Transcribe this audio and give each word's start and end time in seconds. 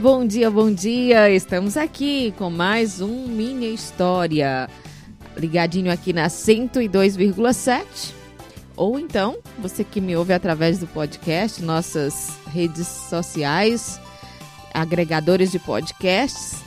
Bom 0.00 0.26
dia, 0.26 0.50
bom 0.50 0.70
dia. 0.70 1.30
Estamos 1.30 1.74
aqui 1.76 2.34
com 2.36 2.50
mais 2.50 3.00
um 3.00 3.26
Minha 3.28 3.68
História. 3.68 4.68
Ligadinho 5.36 5.90
aqui 5.90 6.12
na 6.12 6.26
102,7. 6.26 8.12
Ou 8.76 8.98
então, 8.98 9.38
você 9.58 9.82
que 9.82 10.00
me 10.00 10.14
ouve 10.14 10.34
através 10.34 10.78
do 10.78 10.86
podcast, 10.86 11.62
nossas 11.62 12.36
redes 12.48 12.86
sociais, 12.86 13.98
agregadores 14.74 15.50
de 15.50 15.58
podcasts, 15.58 16.60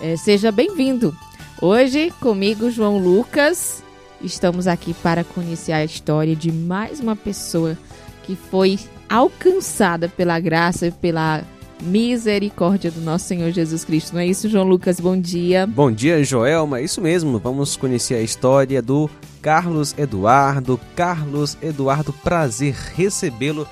é, 0.00 0.16
seja 0.16 0.52
bem-vindo. 0.52 1.16
Hoje, 1.60 2.12
comigo, 2.20 2.70
João 2.70 2.98
Lucas, 2.98 3.82
estamos 4.22 4.68
aqui 4.68 4.94
para 4.94 5.24
conhecer 5.24 5.72
a 5.72 5.84
história 5.84 6.36
de 6.36 6.52
mais 6.52 7.00
uma 7.00 7.16
pessoa 7.16 7.76
que 8.22 8.36
foi 8.36 8.78
alcançada 9.08 10.08
pela 10.08 10.38
graça 10.38 10.86
e 10.86 10.92
pela 10.92 11.42
misericórdia 11.82 12.90
do 12.90 13.00
nosso 13.00 13.26
Senhor 13.26 13.50
Jesus 13.50 13.84
Cristo. 13.84 14.14
Não 14.14 14.20
é 14.20 14.26
isso, 14.26 14.48
João 14.48 14.66
Lucas? 14.66 15.00
Bom 15.00 15.18
dia. 15.18 15.66
Bom 15.66 15.90
dia, 15.90 16.22
Joelma. 16.22 16.78
É 16.78 16.84
isso 16.84 17.00
mesmo. 17.00 17.38
Vamos 17.38 17.76
conhecer 17.76 18.14
a 18.14 18.22
história 18.22 18.80
do 18.80 19.10
Carlos 19.42 19.94
Eduardo. 19.98 20.80
Carlos 20.94 21.56
Eduardo, 21.62 22.12
prazer 22.12 22.74
recebê-lo 22.94 23.66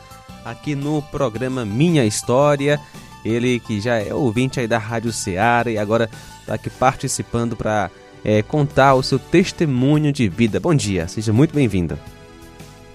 aqui 0.45 0.75
no 0.75 1.03
programa 1.03 1.65
Minha 1.65 2.05
História. 2.05 2.81
Ele 3.25 3.61
que 3.61 3.81
já 3.81 3.97
é 3.97 4.15
ouvinte 4.15 4.61
aí 4.61 4.67
da 4.67 4.78
Rádio 4.78 5.12
Ceará 5.12 5.70
e 5.70 5.78
agora 5.78 6.09
está 6.41 6.55
aqui 6.55 6.70
participando 6.70 7.56
para 7.56 7.91
é, 8.25 8.43
contar 8.43 8.95
o 8.95 9.03
seu 9.03 9.19
testemunho 9.19 10.12
de 10.12 10.28
vida. 10.28 10.59
Bom 10.59 10.75
dia, 10.75 11.06
seja 11.09 11.33
muito 11.33 11.55
bem-vindo. 11.55 11.98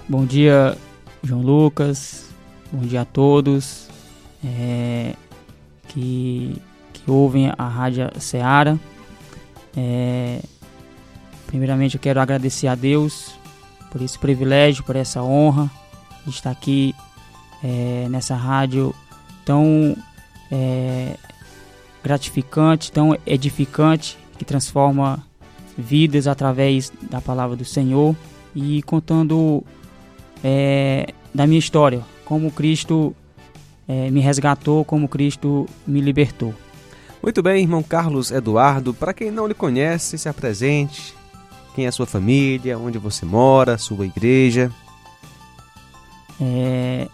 Bom 0.07 0.25
dia, 0.25 0.77
João 1.23 1.41
Lucas. 1.41 2.25
Bom 2.71 2.81
dia 2.81 3.01
a 3.01 3.05
todos 3.05 3.92
é, 4.43 5.13
que, 5.87 6.55
que 6.91 7.09
ouvem 7.09 7.51
a 7.57 7.67
Rádio 7.67 8.09
Ceará. 8.19 8.77
É, 9.75 10.39
primeiramente, 11.47 11.95
eu 11.95 12.01
quero 12.01 12.19
agradecer 12.19 12.67
a 12.67 12.75
Deus 12.75 13.35
por 13.91 14.01
esse 14.01 14.17
privilégio, 14.17 14.83
por 14.83 14.95
essa 14.95 15.21
honra 15.21 15.69
de 16.25 16.31
estar 16.31 16.51
aqui 16.51 16.95
é, 17.63 18.07
nessa 18.09 18.35
rádio 18.35 18.93
tão 19.45 19.95
é, 20.51 21.15
gratificante, 22.03 22.91
tão 22.91 23.17
edificante, 23.25 24.17
que 24.37 24.43
transforma 24.43 25.25
vidas 25.77 26.27
através 26.27 26.91
da 27.09 27.21
palavra 27.21 27.55
do 27.55 27.65
Senhor 27.65 28.15
e 28.55 28.81
contando 28.83 29.63
é, 30.43 31.13
da 31.33 31.47
minha 31.47 31.59
história, 31.59 32.01
como 32.25 32.51
Cristo 32.51 33.15
é, 33.87 34.09
me 34.09 34.19
resgatou, 34.19 34.83
como 34.85 35.07
Cristo 35.07 35.67
me 35.85 36.01
libertou. 36.01 36.53
Muito 37.21 37.41
bem, 37.41 37.63
irmão 37.63 37.81
Carlos 37.81 38.31
Eduardo. 38.31 38.93
Para 38.93 39.13
quem 39.13 39.31
não 39.31 39.47
lhe 39.47 39.53
conhece, 39.53 40.17
se 40.17 40.27
apresente. 40.27 41.15
Quem 41.73 41.85
é 41.85 41.87
a 41.87 41.91
sua 41.91 42.05
família, 42.05 42.77
onde 42.77 42.97
você 42.97 43.25
mora, 43.25 43.77
sua 43.77 44.05
igreja. 44.05 44.71
É, 46.39 47.07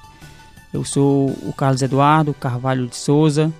eu 0.73 0.83
sou 0.83 1.29
o 1.43 1.53
Carlos 1.55 1.81
Eduardo 1.81 2.33
Carvalho 2.33 2.87
de 2.87 2.95
Souza, 2.95 3.53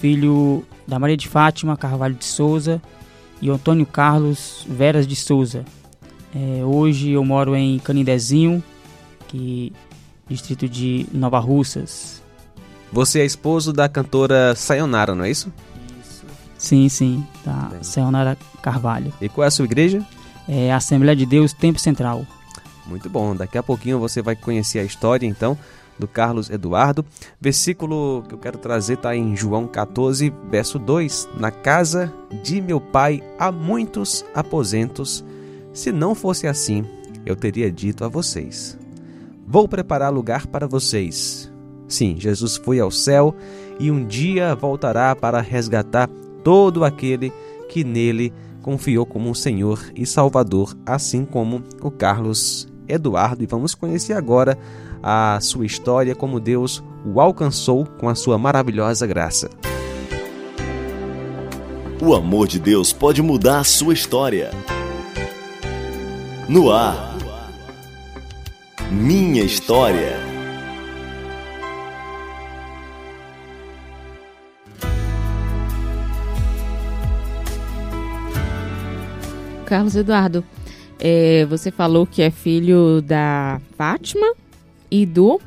filho 0.00 0.64
da 0.86 0.98
Maria 0.98 1.16
de 1.16 1.28
Fátima 1.28 1.76
Carvalho 1.76 2.14
de 2.14 2.24
Souza 2.24 2.80
e 3.40 3.50
Antônio 3.50 3.86
Carlos 3.86 4.64
Veras 4.68 5.06
de 5.06 5.16
Souza. 5.16 5.64
É, 6.34 6.64
hoje 6.64 7.10
eu 7.10 7.24
moro 7.24 7.54
em 7.54 7.78
Canindezinho, 7.78 8.62
que 9.28 9.72
distrito 10.28 10.68
de 10.68 11.06
Nova 11.12 11.38
Russas. 11.38 12.23
Você 12.94 13.18
é 13.18 13.24
esposo 13.24 13.72
da 13.72 13.88
cantora 13.88 14.54
Sayonara, 14.54 15.16
não 15.16 15.24
é 15.24 15.30
isso? 15.30 15.52
Isso. 16.00 16.24
Sim, 16.56 16.88
sim, 16.88 17.26
da 17.44 17.72
Sayonara 17.82 18.38
Carvalho. 18.62 19.12
E 19.20 19.28
qual 19.28 19.44
é 19.44 19.48
a 19.48 19.50
sua 19.50 19.64
igreja? 19.64 20.00
É 20.48 20.72
a 20.72 20.76
Assembleia 20.76 21.16
de 21.16 21.26
Deus 21.26 21.52
Tempo 21.52 21.80
Central. 21.80 22.24
Muito 22.86 23.10
bom, 23.10 23.34
daqui 23.34 23.58
a 23.58 23.64
pouquinho 23.64 23.98
você 23.98 24.22
vai 24.22 24.36
conhecer 24.36 24.78
a 24.78 24.84
história 24.84 25.26
então 25.26 25.58
do 25.98 26.06
Carlos 26.06 26.48
Eduardo. 26.48 27.04
Versículo 27.40 28.22
que 28.28 28.34
eu 28.36 28.38
quero 28.38 28.58
trazer 28.58 28.94
está 28.94 29.16
em 29.16 29.34
João 29.34 29.66
14, 29.66 30.32
verso 30.48 30.78
2: 30.78 31.30
Na 31.36 31.50
casa 31.50 32.14
de 32.44 32.60
meu 32.60 32.80
pai 32.80 33.20
há 33.40 33.50
muitos 33.50 34.24
aposentos. 34.32 35.24
Se 35.72 35.90
não 35.90 36.14
fosse 36.14 36.46
assim, 36.46 36.84
eu 37.26 37.34
teria 37.34 37.72
dito 37.72 38.04
a 38.04 38.08
vocês: 38.08 38.78
Vou 39.44 39.66
preparar 39.66 40.12
lugar 40.12 40.46
para 40.46 40.68
vocês. 40.68 41.52
Sim, 41.88 42.16
Jesus 42.18 42.56
foi 42.56 42.80
ao 42.80 42.90
céu 42.90 43.34
e 43.78 43.90
um 43.90 44.04
dia 44.04 44.54
voltará 44.54 45.14
para 45.14 45.40
resgatar 45.40 46.08
todo 46.42 46.84
aquele 46.84 47.32
que 47.68 47.84
nele 47.84 48.32
confiou 48.62 49.04
como 49.04 49.28
um 49.28 49.34
Senhor 49.34 49.80
e 49.94 50.06
Salvador, 50.06 50.74
assim 50.86 51.24
como 51.24 51.62
o 51.82 51.90
Carlos 51.90 52.66
Eduardo. 52.88 53.42
E 53.42 53.46
vamos 53.46 53.74
conhecer 53.74 54.14
agora 54.14 54.58
a 55.02 55.38
sua 55.40 55.66
história, 55.66 56.14
como 56.14 56.40
Deus 56.40 56.82
o 57.04 57.20
alcançou 57.20 57.84
com 57.98 58.08
a 58.08 58.14
sua 58.14 58.38
maravilhosa 58.38 59.06
graça. 59.06 59.50
O 62.02 62.14
amor 62.14 62.48
de 62.48 62.58
Deus 62.58 62.92
pode 62.92 63.22
mudar 63.22 63.60
a 63.60 63.64
sua 63.64 63.92
história. 63.92 64.50
No 66.48 66.70
ar, 66.70 67.16
minha 68.90 69.42
história. 69.42 70.33
Carlos 79.74 79.96
Eduardo, 79.96 80.44
é, 81.00 81.44
você 81.46 81.68
falou 81.72 82.06
que 82.06 82.22
é 82.22 82.30
filho 82.30 83.02
da 83.02 83.60
Fátima 83.76 84.32
e 84.88 85.04
do 85.04 85.40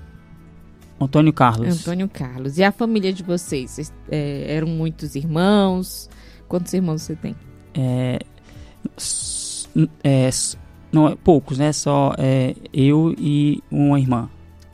Antônio 1.00 1.32
Carlos. 1.32 1.80
Antônio 1.80 2.10
Carlos. 2.10 2.58
E 2.58 2.64
a 2.66 2.74
família 2.74 3.14
de 3.14 3.24
vocês? 3.24 3.72
Vocês, 3.72 3.94
é, 4.12 4.54
eram 4.54 4.68
muitos 4.68 5.16
irmãos? 5.16 6.10
Quantos 6.46 6.74
irmãos 6.74 7.04
você 7.04 7.16
tem? 7.16 7.38
É, 7.74 8.20
é, 10.04 10.30
não, 10.92 11.16
poucos, 11.16 11.58
né? 11.58 11.72
Só 11.72 12.14
é, 12.18 12.54
eu 12.74 13.16
e 13.18 13.64
uma 13.72 13.98
irmã. 13.98 14.30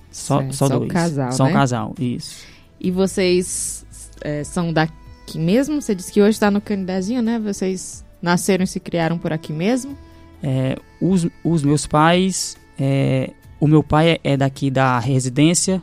Só, 0.09 0.39
Certo, 0.39 0.55
só 0.55 0.67
só 0.67 0.79
dois. 0.79 0.91
casal, 0.91 1.31
Só 1.31 1.43
né? 1.43 1.51
um 1.51 1.53
casal, 1.53 1.93
isso. 1.99 2.43
E 2.81 2.89
vocês 2.89 3.85
é, 4.21 4.43
são 4.43 4.73
daqui 4.73 5.37
mesmo? 5.37 5.79
Você 5.79 5.93
disse 5.93 6.11
que 6.11 6.23
hoje 6.23 6.31
está 6.31 6.49
no 6.49 6.59
Canidezinho, 6.59 7.21
né? 7.21 7.37
Vocês 7.37 8.03
nasceram 8.23 8.63
e 8.63 8.67
se 8.67 8.79
criaram 8.79 9.17
por 9.19 9.31
aqui 9.33 9.53
mesmo? 9.53 9.95
É, 10.41 10.77
os, 11.01 11.27
os 11.43 11.61
meus 11.63 11.85
pais, 11.85 12.57
é, 12.79 13.31
o 13.59 13.67
meu 13.67 13.83
pai 13.83 14.19
é- 14.23 14.35
daqui 14.37 14.71
da 14.71 14.97
residência, 14.99 15.81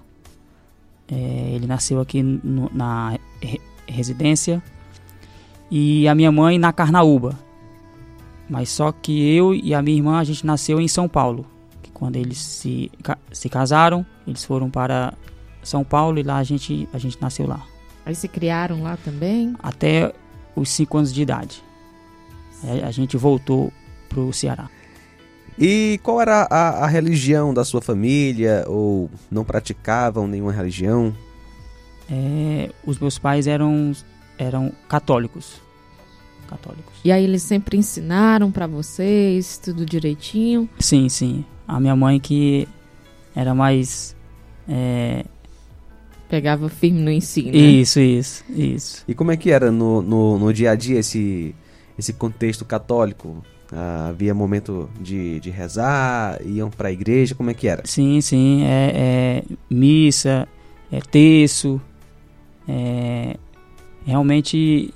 é, 1.10 1.52
ele 1.54 1.66
nasceu 1.66 2.00
aqui 2.00 2.22
no- 2.22 2.70
na 2.72 3.18
re- 3.42 3.60
residência, 3.86 4.62
e 5.70 6.06
a 6.08 6.14
minha 6.14 6.32
mãe 6.32 6.58
na 6.58 6.72
Carnaúba. 6.72 7.38
Mas 8.48 8.68
só 8.70 8.90
que 8.90 9.32
eu 9.36 9.54
e 9.54 9.72
a 9.74 9.80
minha 9.80 9.96
irmã, 9.96 10.18
a 10.18 10.24
gente 10.24 10.44
nasceu 10.44 10.80
em 10.80 10.88
São 10.88 11.08
Paulo. 11.08 11.46
Que 11.82 11.90
quando 11.92 12.16
eles 12.16 12.38
se, 12.38 12.90
se 13.30 13.48
casaram, 13.48 14.04
eles 14.26 14.44
foram 14.44 14.68
para 14.68 15.14
São 15.62 15.84
Paulo 15.84 16.18
e 16.18 16.22
lá 16.24 16.38
a 16.38 16.42
gente, 16.42 16.88
a 16.92 16.98
gente 16.98 17.20
nasceu 17.20 17.46
lá. 17.46 17.64
Aí 18.04 18.14
se 18.14 18.26
criaram 18.26 18.82
lá 18.82 18.96
também? 19.04 19.54
Até 19.62 20.12
os 20.56 20.68
5 20.70 20.98
anos 20.98 21.14
de 21.14 21.22
idade. 21.22 21.62
Aí 22.62 22.82
a 22.82 22.90
gente 22.90 23.16
voltou 23.16 23.72
pro 24.08 24.32
Ceará. 24.32 24.68
E 25.58 26.00
qual 26.02 26.20
era 26.20 26.46
a, 26.50 26.84
a 26.84 26.86
religião 26.86 27.52
da 27.52 27.64
sua 27.64 27.80
família? 27.80 28.64
Ou 28.66 29.10
não 29.30 29.44
praticavam 29.44 30.26
nenhuma 30.26 30.52
religião? 30.52 31.14
É, 32.10 32.70
os 32.84 32.98
meus 32.98 33.18
pais 33.18 33.46
eram, 33.46 33.92
eram 34.38 34.72
católicos. 34.88 35.60
Católicos. 36.48 36.94
E 37.04 37.12
aí 37.12 37.22
eles 37.22 37.42
sempre 37.42 37.76
ensinaram 37.76 38.50
pra 38.50 38.66
vocês 38.66 39.58
tudo 39.58 39.84
direitinho? 39.84 40.68
Sim, 40.78 41.08
sim. 41.08 41.44
A 41.68 41.78
minha 41.78 41.94
mãe 41.94 42.18
que 42.18 42.66
era 43.34 43.54
mais 43.54 44.16
é, 44.68 45.24
Pegava 46.30 46.68
firme 46.68 47.00
no 47.00 47.10
ensino. 47.10 47.50
Né? 47.50 47.58
Isso, 47.58 47.98
isso, 47.98 48.44
isso. 48.48 49.04
E 49.08 49.14
como 49.14 49.32
é 49.32 49.36
que 49.36 49.50
era 49.50 49.72
no, 49.72 50.00
no, 50.00 50.38
no 50.38 50.52
dia 50.52 50.70
a 50.70 50.74
dia 50.76 51.00
esse, 51.00 51.52
esse 52.00 52.12
contexto 52.12 52.64
católico? 52.64 53.44
Ah, 53.72 54.08
havia 54.08 54.34
momento 54.34 54.90
de, 55.00 55.38
de 55.38 55.48
rezar, 55.50 56.40
iam 56.44 56.68
para 56.68 56.88
a 56.88 56.92
igreja, 56.92 57.34
como 57.34 57.50
é 57.50 57.54
que 57.54 57.68
era? 57.68 57.82
Sim, 57.86 58.20
sim, 58.20 58.64
é, 58.64 59.44
é 59.48 59.54
missa, 59.70 60.48
é 60.90 61.00
terço, 61.00 61.80
é, 62.68 63.36
realmente, 64.04 64.92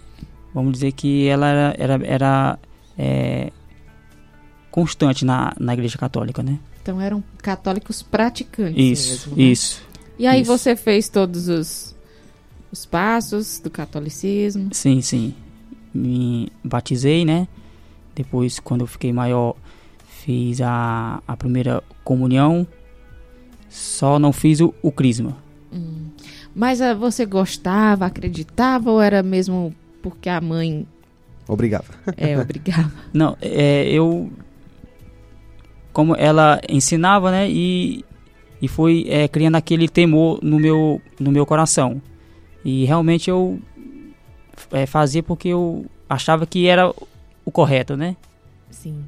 vamos 0.52 0.72
dizer 0.72 0.92
que 0.92 1.26
ela 1.28 1.48
era, 1.48 1.74
era, 1.78 2.06
era 2.06 2.58
é, 2.98 3.52
constante 4.70 5.24
na, 5.24 5.52
na 5.58 5.72
igreja 5.72 5.96
católica, 5.96 6.42
né? 6.42 6.58
Então 6.82 7.00
eram 7.00 7.22
católicos 7.38 8.02
praticantes 8.02 8.76
Isso, 8.76 9.10
mesmo, 9.10 9.36
né? 9.36 9.42
isso. 9.44 9.82
E 10.18 10.26
aí 10.26 10.42
Isso. 10.42 10.52
você 10.52 10.76
fez 10.76 11.08
todos 11.08 11.48
os, 11.48 11.94
os 12.70 12.84
passos 12.84 13.58
do 13.58 13.70
catolicismo. 13.70 14.68
Sim, 14.72 15.00
sim. 15.00 15.34
Me 15.94 16.50
batizei, 16.62 17.24
né? 17.24 17.46
Depois, 18.14 18.58
quando 18.58 18.82
eu 18.82 18.86
fiquei 18.86 19.12
maior, 19.12 19.54
fiz 20.06 20.60
a, 20.60 21.22
a 21.26 21.36
primeira 21.36 21.82
comunhão. 22.02 22.66
Só 23.68 24.18
não 24.18 24.32
fiz 24.32 24.60
o, 24.60 24.74
o 24.82 24.90
crisma. 24.90 25.36
Mas 26.54 26.80
ah, 26.80 26.94
você 26.94 27.26
gostava, 27.26 28.06
acreditava 28.06 28.90
ou 28.90 29.00
era 29.00 29.22
mesmo 29.22 29.74
porque 30.00 30.28
a 30.28 30.40
mãe 30.40 30.86
Obrigado. 31.48 31.86
é, 32.16 32.38
obrigava? 32.38 32.92
Não, 33.12 33.36
é, 33.40 33.88
eu. 33.90 34.30
Como 35.92 36.16
ela 36.16 36.60
ensinava, 36.68 37.30
né? 37.30 37.48
E, 37.48 38.04
e 38.60 38.66
foi 38.66 39.06
é, 39.08 39.28
criando 39.28 39.56
aquele 39.56 39.88
temor 39.88 40.38
no 40.42 40.58
meu, 40.58 41.00
no 41.20 41.30
meu 41.30 41.46
coração. 41.46 42.00
E 42.64 42.84
realmente 42.84 43.30
eu 43.30 43.58
é, 44.72 44.86
fazia 44.86 45.22
porque 45.22 45.48
eu 45.48 45.86
achava 46.08 46.46
que 46.46 46.66
era 46.66 46.92
o 47.44 47.50
correto, 47.50 47.96
né? 47.96 48.16
Sim. 48.70 49.04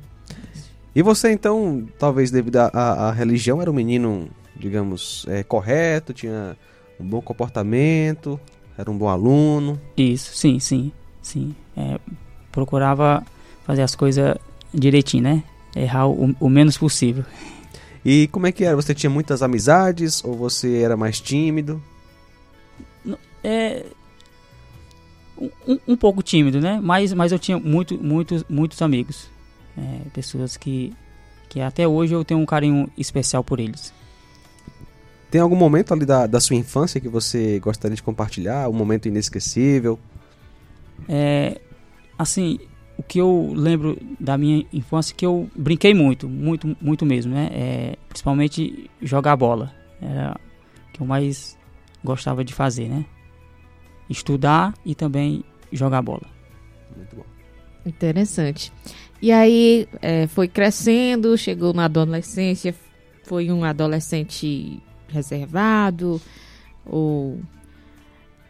E 0.95 1.03
você 1.03 1.31
então, 1.31 1.87
talvez 1.99 2.31
devido 2.31 2.57
à 2.57 3.13
religião, 3.13 3.61
era 3.61 3.71
um 3.71 3.75
menino, 3.75 4.29
digamos, 4.55 5.27
é, 5.29 5.43
correto, 5.43 6.13
tinha 6.15 6.57
um 6.99 7.07
bom 7.07 7.21
comportamento, 7.21 8.41
era 8.79 8.91
um 8.91 8.97
bom 8.97 9.09
aluno. 9.09 9.81
Isso, 9.97 10.35
sim, 10.35 10.59
sim, 10.59 10.91
sim. 11.21 11.55
É, 11.77 11.99
procurava 12.51 13.23
fazer 13.65 13.83
as 13.83 13.95
coisas 13.95 14.37
direitinho, 14.73 15.25
né? 15.25 15.45
Errar 15.75 16.09
o, 16.09 16.35
o 16.41 16.49
menos 16.49 16.79
possível. 16.79 17.25
E 18.03 18.29
como 18.29 18.47
é 18.47 18.53
que 18.53 18.65
era? 18.65 18.77
Você 18.77 18.95
tinha 18.95 19.11
muitas 19.11 19.43
amizades 19.43 20.25
ou 20.25 20.35
você 20.35 20.79
era 20.79 20.97
mais 20.97 21.21
tímido? 21.21 21.83
É 23.45 23.85
um, 25.67 25.79
um- 25.89 25.97
pouco 25.97 26.23
tímido, 26.23 26.61
né? 26.61 26.81
Mas, 26.83 27.13
mas 27.13 27.33
eu 27.33 27.39
tinha 27.39 27.59
muito, 27.59 27.97
muitos, 28.03 28.45
muitos 28.49 28.81
amigos. 28.83 29.29
É, 29.77 30.01
pessoas 30.13 30.57
que, 30.57 30.93
que 31.49 31.61
até 31.61 31.87
hoje 31.87 32.15
eu 32.15 32.25
tenho 32.25 32.41
um 32.41 32.47
carinho 32.47 32.89
especial 32.97 33.45
por 33.45 33.61
eles. 33.61 33.93
Tem 35.31 35.41
algum 35.41 35.57
momento 35.57 35.93
ali 35.93 36.07
da, 36.07 36.27
da 36.27 36.41
sua 36.41 36.57
infância 36.57 37.01
que 37.01 37.09
você 37.09 37.59
gostaria 37.59 37.95
de 37.97 38.03
compartilhar? 38.03 38.69
Um 38.69 38.73
momento 38.73 39.07
inesquecível? 39.09 39.99
É, 41.09 41.61
assim, 42.19 42.59
o 42.97 43.03
que 43.03 43.19
eu 43.21 43.53
lembro 43.55 43.99
da 44.19 44.39
minha 44.39 44.65
infância 44.73 45.13
é 45.13 45.17
que 45.17 45.27
eu 45.27 45.51
brinquei 45.55 45.93
muito, 45.93 46.29
muito, 46.29 46.77
muito 46.81 47.05
mesmo, 47.05 47.35
né? 47.35 47.51
É, 47.53 47.97
principalmente 48.09 48.89
jogar 49.03 49.37
bola. 49.37 49.73
Era 50.01 50.37
o 50.89 50.93
que 50.93 51.03
eu 51.03 51.07
mais 51.07 51.57
gostava 52.03 52.45
de 52.45 52.55
fazer, 52.55 52.89
né? 52.89 53.05
Estudar 54.09 54.75
e 54.85 54.95
também 54.95 55.45
jogar 55.73 56.03
bola. 56.03 56.27
Muito 56.97 57.17
bom. 57.17 57.25
Interessante. 57.85 58.73
E 59.21 59.33
aí 59.33 59.89
é, 60.03 60.27
foi 60.27 60.49
crescendo, 60.49 61.37
chegou 61.39 61.73
na 61.73 61.85
adolescência, 61.85 62.75
foi 63.25 63.51
um 63.51 63.65
adolescente 63.65 64.83
reservado, 65.09 66.21
ou 66.85 67.41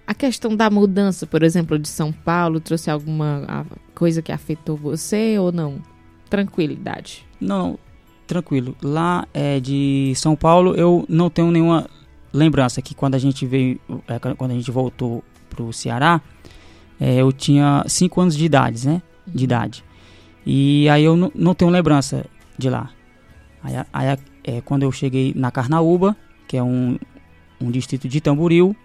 a 0.06 0.14
questão 0.14 0.54
da 0.54 0.70
mudança, 0.70 1.26
por 1.26 1.42
exemplo, 1.42 1.78
de 1.78 1.88
São 1.88 2.12
Paulo, 2.12 2.60
trouxe 2.60 2.90
alguma 2.90 3.66
coisa 3.94 4.22
que 4.22 4.30
afetou 4.30 4.76
você 4.76 5.38
ou 5.38 5.50
não? 5.50 5.80
Tranquilidade. 6.30 7.26
Não, 7.40 7.78
tranquilo. 8.26 8.76
Lá 8.82 9.26
é, 9.34 9.58
de 9.58 10.12
São 10.14 10.36
Paulo 10.36 10.74
eu 10.74 11.04
não 11.08 11.28
tenho 11.28 11.50
nenhuma 11.50 11.88
lembrança 12.32 12.80
que 12.80 12.94
quando 12.94 13.14
a 13.14 13.18
gente 13.18 13.44
veio, 13.46 13.80
é, 14.06 14.18
quando 14.18 14.50
a 14.50 14.54
gente 14.54 14.70
voltou 14.70 15.24
pro 15.56 15.72
Ceará, 15.72 16.20
é, 17.00 17.16
eu 17.16 17.32
tinha 17.32 17.82
5 17.86 18.20
anos 18.20 18.36
de 18.36 18.44
idade, 18.44 18.86
né? 18.86 19.02
De 19.26 19.44
idade. 19.44 19.84
E 20.44 20.88
aí 20.88 21.02
eu 21.02 21.16
não, 21.16 21.54
tenho 21.54 21.70
lembrança 21.70 22.24
de 22.56 22.70
lá. 22.70 22.90
Aí, 23.62 23.74
aí 23.92 24.18
é, 24.44 24.60
quando 24.60 24.84
eu 24.84 24.92
cheguei 24.92 25.32
na 25.34 25.50
Carnaúba, 25.50 26.16
que 26.46 26.56
é 26.56 26.62
um, 26.62 26.96
um 27.60 27.70
distrito 27.70 28.08
de 28.08 28.20
Tamboril, 28.20 28.76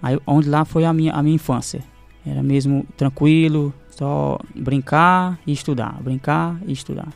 aí 0.00 0.18
onde 0.26 0.48
lá 0.48 0.64
foi 0.64 0.84
a 0.84 0.92
minha, 0.92 1.12
a 1.12 1.22
minha 1.22 1.34
infância. 1.34 1.82
Era 2.24 2.42
mesmo 2.42 2.86
tranquilo, 2.96 3.74
só 3.90 4.38
brincar 4.54 5.38
e 5.46 5.52
estudar, 5.52 6.00
brincar 6.02 6.58
e 6.66 6.72
estudar. 6.72 7.08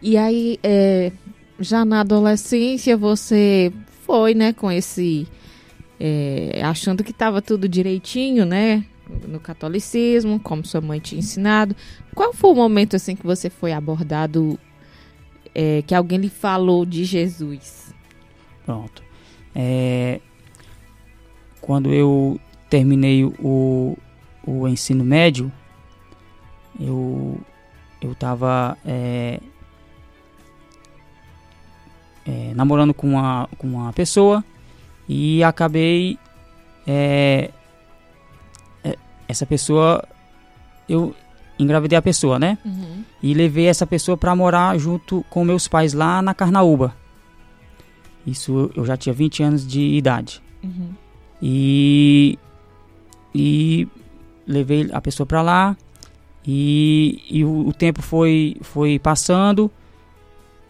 E 0.00 0.16
aí, 0.16 0.58
é, 0.62 1.12
já 1.58 1.84
na 1.84 2.00
adolescência, 2.00 2.96
você 2.96 3.72
foi, 4.06 4.34
né, 4.34 4.52
com 4.52 4.70
esse. 4.70 5.26
É, 5.98 6.60
achando 6.62 7.02
que 7.02 7.10
estava 7.10 7.40
tudo 7.40 7.68
direitinho, 7.68 8.44
né? 8.44 8.84
No 9.26 9.38
catolicismo, 9.38 10.40
como 10.40 10.64
sua 10.64 10.80
mãe 10.80 10.98
tinha 10.98 11.18
ensinado. 11.18 11.76
Qual 12.14 12.32
foi 12.32 12.50
o 12.50 12.54
momento, 12.54 12.96
assim, 12.96 13.14
que 13.14 13.24
você 13.24 13.48
foi 13.48 13.72
abordado, 13.72 14.58
é, 15.54 15.82
que 15.86 15.94
alguém 15.94 16.18
lhe 16.18 16.28
falou 16.28 16.84
de 16.84 17.04
Jesus? 17.04 17.94
Pronto. 18.64 19.02
É, 19.54 20.20
quando 21.60 21.92
eu 21.92 22.38
terminei 22.68 23.24
o, 23.24 23.96
o 24.44 24.68
ensino 24.68 25.04
médio, 25.04 25.50
eu 26.78 27.40
eu 28.00 28.12
estava 28.12 28.76
namorando 32.54 32.92
com 32.92 33.08
uma, 33.08 33.48
com 33.56 33.66
uma 33.66 33.92
pessoa 33.92 34.44
e 35.08 35.42
acabei 35.42 36.18
é, 36.86 37.50
é, 38.84 38.96
essa 39.28 39.46
pessoa 39.46 40.06
eu 40.88 41.14
engravidei 41.58 41.96
a 41.96 42.02
pessoa, 42.02 42.38
né? 42.38 42.58
e 43.22 43.34
levei 43.34 43.66
essa 43.66 43.86
pessoa 43.86 44.16
para 44.16 44.36
morar 44.36 44.78
junto 44.78 45.24
com 45.30 45.44
meus 45.44 45.66
pais 45.66 45.92
lá 45.92 46.20
na 46.20 46.34
Carnaúba. 46.34 46.94
Isso 48.26 48.70
eu 48.74 48.84
já 48.84 48.96
tinha 48.96 49.12
20 49.12 49.42
anos 49.42 49.66
de 49.66 49.80
idade. 49.80 50.42
Uhum. 50.62 50.90
E 51.40 52.38
e 53.34 53.88
levei 54.46 54.88
a 54.92 55.00
pessoa 55.00 55.26
para 55.26 55.42
lá 55.42 55.76
e, 56.46 57.22
e 57.28 57.44
o, 57.44 57.68
o 57.68 57.72
tempo 57.72 58.00
foi 58.00 58.56
foi 58.62 58.98
passando 58.98 59.70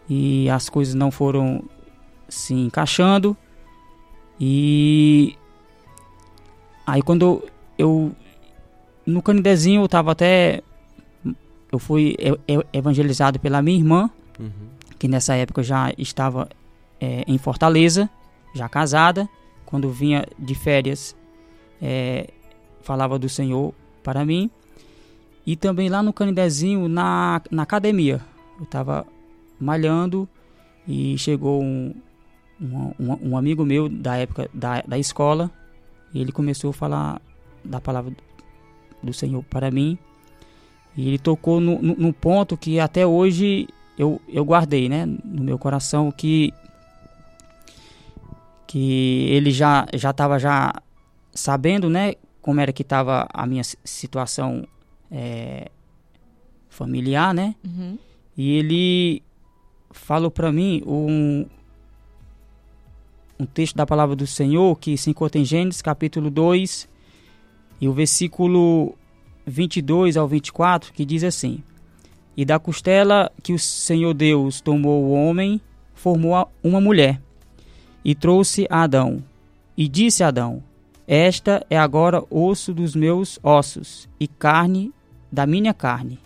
e 0.09 0.49
as 0.49 0.69
coisas 0.69 0.93
não 0.93 1.09
foram 1.11 1.63
se 2.27 2.53
encaixando 2.53 3.35
e 4.39 5.35
aí 6.85 7.01
quando 7.01 7.23
eu, 7.25 7.49
eu 7.77 8.11
no 9.05 9.21
Canidezinho 9.21 9.81
eu 9.81 9.87
tava 9.87 10.11
até 10.11 10.61
eu 11.71 11.79
fui 11.79 12.15
evangelizado 12.73 13.39
pela 13.39 13.61
minha 13.61 13.77
irmã 13.77 14.09
Uhum. 14.39 14.51
que 14.99 15.07
nessa 15.07 15.35
época 15.35 15.63
já 15.63 15.91
estava 15.97 16.47
é, 17.01 17.23
em 17.27 17.37
Fortaleza, 17.37 18.09
já 18.53 18.69
casada. 18.69 19.27
Quando 19.65 19.89
vinha 19.89 20.25
de 20.37 20.55
férias, 20.55 21.15
é, 21.81 22.29
falava 22.81 23.19
do 23.19 23.27
Senhor 23.27 23.73
para 24.03 24.23
mim. 24.23 24.49
E 25.45 25.55
também 25.55 25.89
lá 25.89 26.01
no 26.03 26.13
Canidezinho, 26.13 26.87
na, 26.87 27.41
na 27.49 27.63
academia. 27.63 28.21
Eu 28.57 28.63
estava 28.63 29.05
malhando 29.59 30.27
e 30.87 31.17
chegou 31.17 31.61
um, 31.61 31.93
um, 32.61 32.91
um- 32.99 33.29
um 33.31 33.37
amigo 33.37 33.65
meu 33.65 33.87
da 33.89 34.17
época 34.17 34.49
da, 34.53 34.81
da 34.81 34.97
escola. 34.97 35.49
Ele 36.13 36.31
começou 36.31 36.69
a 36.71 36.73
falar 36.73 37.21
da 37.63 37.79
palavra 37.81 38.13
do 39.03 39.13
Senhor 39.13 39.43
para 39.43 39.69
mim. 39.71 39.97
E 40.95 41.07
ele 41.07 41.19
tocou 41.19 41.59
no, 41.59 41.79
no, 41.81 41.95
num 41.95 42.11
ponto 42.11 42.57
que 42.57 42.79
até 42.79 43.05
hoje 43.05 43.67
eu, 43.97 44.19
eu 44.27 44.43
guardei, 44.43 44.89
né, 44.89 45.05
no 45.05 45.43
meu 45.43 45.57
coração 45.59 46.11
que 46.11 46.51
que 48.65 49.27
ele 49.29 49.51
já 49.51 49.85
já 49.93 50.09
estava 50.11 50.37
já 50.39 50.73
sabendo, 51.33 51.89
né, 51.89 52.15
como 52.41 52.59
era 52.59 52.73
que 52.73 52.81
estava 52.81 53.27
a 53.33 53.45
minha 53.45 53.63
si- 53.63 53.77
situação 53.83 54.67
é, 55.11 55.69
familiar, 56.69 57.33
né? 57.33 57.55
Uhum. 57.63 57.97
E 58.35 58.53
ele 58.57 59.23
falou 59.91 60.29
para 60.29 60.51
mim 60.51 60.83
um 60.85 61.45
um 63.39 63.45
texto 63.45 63.75
da 63.75 63.85
palavra 63.85 64.15
do 64.15 64.25
Senhor 64.25 64.77
que 64.79 64.97
se 64.97 65.09
encontra 65.09 65.39
em 65.39 65.45
Gênesis 65.45 65.81
capítulo 65.81 66.29
2 66.29 66.87
e 67.79 67.87
o 67.87 67.93
versículo 67.93 68.95
22 69.45 70.17
ao 70.17 70.27
24, 70.27 70.91
que 70.91 71.05
diz 71.05 71.23
assim: 71.23 71.63
E 72.35 72.43
da 72.43 72.59
costela 72.59 73.31
que 73.43 73.53
o 73.53 73.59
Senhor 73.59 74.13
Deus 74.13 74.59
tomou 74.59 75.03
o 75.03 75.11
homem, 75.11 75.61
formou 75.93 76.49
uma 76.63 76.81
mulher 76.81 77.21
e 78.03 78.15
trouxe 78.15 78.67
a 78.69 78.83
Adão. 78.83 79.23
E 79.77 79.87
disse 79.87 80.23
a 80.23 80.29
Adão: 80.29 80.63
Esta 81.07 81.65
é 81.69 81.77
agora 81.77 82.23
osso 82.29 82.73
dos 82.73 82.95
meus 82.95 83.39
ossos 83.43 84.09
e 84.19 84.27
carne 84.27 84.91
da 85.31 85.45
minha 85.45 85.73
carne. 85.73 86.19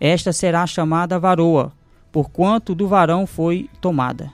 Esta 0.00 0.32
será 0.32 0.66
chamada 0.66 1.18
varoa, 1.18 1.72
porquanto 2.10 2.74
do 2.74 2.88
varão 2.88 3.26
foi 3.26 3.68
tomada. 3.80 4.32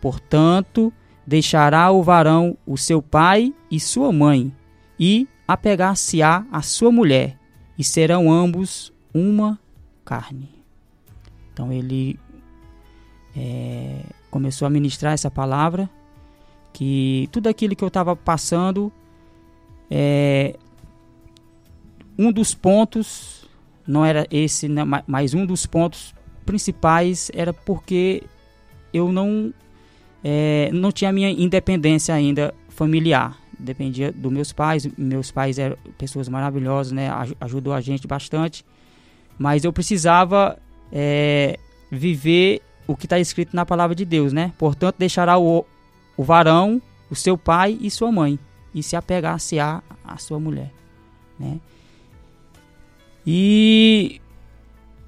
Portanto, 0.00 0.92
deixará 1.26 1.90
o 1.90 2.02
varão 2.02 2.56
o 2.66 2.76
seu 2.76 3.00
pai 3.00 3.54
e 3.70 3.80
sua 3.80 4.12
mãe, 4.12 4.52
e 4.98 5.26
apegar-se-á 5.46 6.46
a 6.50 6.62
sua 6.62 6.90
mulher, 6.90 7.38
e 7.78 7.84
serão 7.84 8.30
ambos 8.30 8.92
uma 9.12 9.58
carne. 10.04 10.48
Então 11.52 11.72
ele 11.72 12.18
é, 13.36 14.00
começou 14.30 14.66
a 14.66 14.70
ministrar 14.70 15.12
essa 15.12 15.30
palavra, 15.30 15.88
que 16.72 17.28
tudo 17.30 17.48
aquilo 17.48 17.76
que 17.76 17.84
eu 17.84 17.88
estava 17.88 18.16
passando, 18.16 18.92
é, 19.90 20.56
um 22.18 22.32
dos 22.32 22.54
pontos, 22.54 23.48
não 23.86 24.04
era 24.04 24.26
esse, 24.30 24.68
né, 24.68 24.82
mas 25.06 25.34
um 25.34 25.46
dos 25.46 25.66
pontos 25.66 26.14
principais 26.44 27.30
era 27.34 27.52
porque 27.52 28.22
eu 28.92 29.12
não, 29.12 29.52
é, 30.24 30.70
não 30.72 30.90
tinha 30.90 31.12
minha 31.12 31.30
independência 31.30 32.14
ainda 32.14 32.54
familiar 32.68 33.38
dependia 33.58 34.12
dos 34.12 34.32
meus 34.32 34.52
pais. 34.52 34.86
Meus 34.96 35.30
pais 35.30 35.58
eram 35.58 35.76
pessoas 35.96 36.28
maravilhosas, 36.28 36.92
né? 36.92 37.08
Ajudou 37.40 37.72
a 37.72 37.80
gente 37.80 38.06
bastante. 38.06 38.64
Mas 39.38 39.64
eu 39.64 39.72
precisava 39.72 40.58
é, 40.92 41.58
viver 41.90 42.60
o 42.86 42.96
que 42.96 43.06
está 43.06 43.18
escrito 43.18 43.56
na 43.56 43.64
palavra 43.64 43.94
de 43.94 44.04
Deus, 44.04 44.32
né? 44.32 44.52
Portanto, 44.58 44.96
deixará 44.98 45.38
o, 45.38 45.64
o 46.16 46.22
varão, 46.22 46.80
o 47.10 47.16
seu 47.16 47.36
pai 47.36 47.78
e 47.80 47.90
sua 47.90 48.12
mãe, 48.12 48.38
e 48.74 48.82
se 48.82 48.94
apegar-se 48.94 49.58
a, 49.58 49.82
a 50.04 50.16
sua 50.18 50.38
mulher, 50.38 50.70
né? 51.38 51.58
E, 53.26 54.20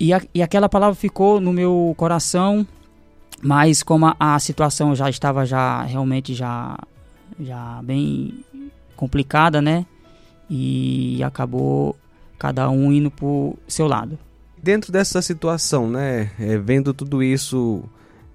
e, 0.01 0.13
a, 0.13 0.23
e 0.35 0.43
aquela 0.43 0.69
palavra 0.69 0.95
ficou 0.95 1.39
no 1.39 1.53
meu 1.53 1.95
coração, 1.99 2.67
mas 3.43 3.83
como 3.83 4.07
a, 4.07 4.17
a 4.19 4.39
situação 4.39 4.95
já 4.95 5.09
estava 5.11 5.45
já 5.45 5.83
realmente 5.83 6.35
já 6.35 6.79
já 7.39 7.81
bem 7.83 8.45
complicada, 8.97 9.61
né? 9.61 9.85
E 10.49 11.23
acabou 11.23 11.97
cada 12.39 12.71
um 12.71 12.93
indo 12.93 13.11
pro 13.11 13.57
seu 13.69 13.87
lado. 13.87 14.19
Dentro 14.63 14.91
dessa 14.91 15.21
situação, 15.21 15.89
né? 15.89 16.31
É, 16.39 16.57
vendo 16.57 16.95
tudo 16.95 17.23
isso, 17.23 17.83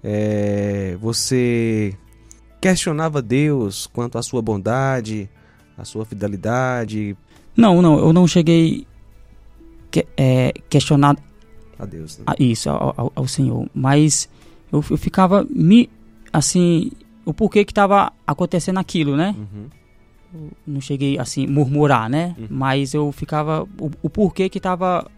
é, 0.02 0.96
você 1.00 1.96
questionava 2.60 3.20
Deus 3.20 3.86
quanto 3.86 4.18
à 4.18 4.22
sua 4.22 4.40
bondade, 4.40 5.28
à 5.76 5.84
sua 5.84 6.04
fidelidade? 6.04 7.16
Não, 7.56 7.82
não, 7.82 7.98
eu 7.98 8.12
não 8.12 8.26
cheguei 8.26 8.86
que, 9.90 10.06
é, 10.16 10.54
questionar 10.70 11.16
a 11.78 11.84
Deus. 11.84 12.18
Né? 12.18 12.24
A, 12.26 12.34
isso, 12.38 12.70
ao, 12.70 12.94
ao, 12.96 13.12
ao, 13.14 13.28
Senhor. 13.28 13.68
Mas 13.74 14.28
eu, 14.72 14.82
eu 14.90 14.96
ficava 14.96 15.46
me 15.50 15.88
assim 16.32 16.90
o 17.24 17.32
porquê 17.34 17.64
que 17.64 17.72
estava 17.72 18.12
acontecendo 18.26 18.78
aquilo, 18.78 19.16
né? 19.16 19.36
Uhum. 19.38 20.48
Não 20.66 20.80
cheguei 20.80 21.18
assim 21.18 21.46
murmurar, 21.46 22.08
né? 22.08 22.34
Uhum. 22.38 22.46
Mas 22.50 22.94
eu 22.94 23.12
ficava 23.12 23.68
o, 23.78 23.90
o 24.02 24.10
porquê 24.10 24.48
que 24.48 24.58
estava 24.58 25.08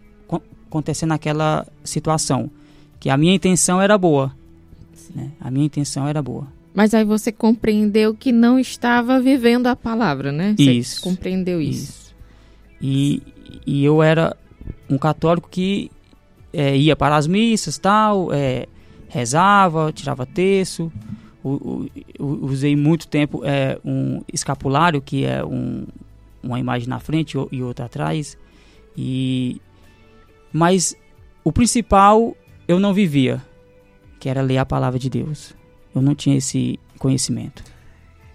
acontecendo 0.67 1.13
aquela 1.13 1.65
situação, 1.83 2.51
que 2.99 3.09
a 3.09 3.17
minha 3.17 3.33
intenção 3.33 3.81
era 3.81 3.97
boa, 3.97 4.35
né? 5.15 5.31
A 5.39 5.49
minha 5.49 5.65
intenção 5.65 6.07
era 6.07 6.21
boa. 6.21 6.47
Mas 6.73 6.93
aí 6.93 7.05
você 7.05 7.31
compreendeu 7.31 8.13
que 8.13 8.33
não 8.33 8.59
estava 8.59 9.21
vivendo 9.21 9.67
a 9.67 9.75
palavra, 9.77 10.33
né? 10.33 10.53
Você 10.57 10.73
isso. 10.73 11.01
Compreendeu 11.01 11.61
isso. 11.61 11.81
isso. 11.81 12.15
E, 12.81 13.23
e 13.65 13.85
eu 13.85 14.03
era 14.03 14.35
um 14.89 14.97
católico 14.97 15.47
que 15.49 15.89
é, 16.51 16.75
ia 16.75 16.95
para 16.95 17.15
as 17.15 17.27
missas, 17.27 17.77
tal, 17.77 18.33
é, 18.33 18.67
rezava, 19.15 19.93
tirava 19.93 20.25
terço, 20.25 20.91
usei 22.19 22.75
muito 22.75 23.07
tempo 23.07 23.41
é, 23.45 23.79
um 23.83 24.21
escapulário, 24.31 25.01
que 25.01 25.23
é 25.23 25.43
um, 25.43 25.87
uma 26.43 26.59
imagem 26.59 26.89
na 26.89 26.99
frente 26.99 27.37
e 27.49 27.63
outra 27.63 27.85
atrás. 27.85 28.37
E, 28.97 29.61
mas 30.51 30.95
o 31.45 31.51
principal 31.51 32.35
eu 32.67 32.77
não 32.77 32.93
vivia, 32.93 33.41
que 34.19 34.27
era 34.27 34.41
ler 34.41 34.57
a 34.57 34.65
palavra 34.65 34.99
de 34.99 35.09
Deus. 35.09 35.55
Eu 35.93 36.01
não 36.01 36.13
tinha 36.13 36.37
esse 36.37 36.77
conhecimento. 36.99 37.63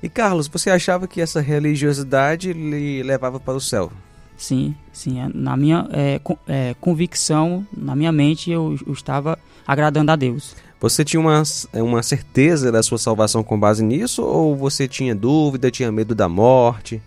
E 0.02 0.08
Carlos, 0.08 0.49
você 0.49 0.70
achava 0.70 1.06
que 1.06 1.20
essa 1.20 1.42
religiosidade 1.42 2.54
lhe 2.54 3.02
levava 3.02 3.38
para 3.38 3.52
o 3.52 3.60
céu? 3.60 3.92
Sim, 4.34 4.75
sim. 4.94 5.20
É, 5.20 5.28
na 5.34 5.58
minha 5.58 5.87
é, 5.92 6.18
é, 6.49 6.75
convicção, 6.80 7.66
na 7.76 7.94
minha 7.94 8.10
mente, 8.10 8.50
eu, 8.50 8.78
eu 8.87 8.94
estava 8.94 9.38
agradando 9.66 10.10
a 10.10 10.16
Deus. 10.16 10.56
Você 10.80 11.04
tinha 11.04 11.20
uma, 11.20 11.42
uma 11.75 12.02
certeza 12.02 12.72
da 12.72 12.82
sua 12.82 12.96
salvação 12.96 13.44
com 13.44 13.60
base 13.60 13.84
nisso 13.84 14.22
ou 14.22 14.56
você 14.56 14.88
tinha 14.88 15.14
dúvida, 15.14 15.70
tinha 15.70 15.92
medo 15.92 16.14
da 16.14 16.28
morte? 16.28 17.02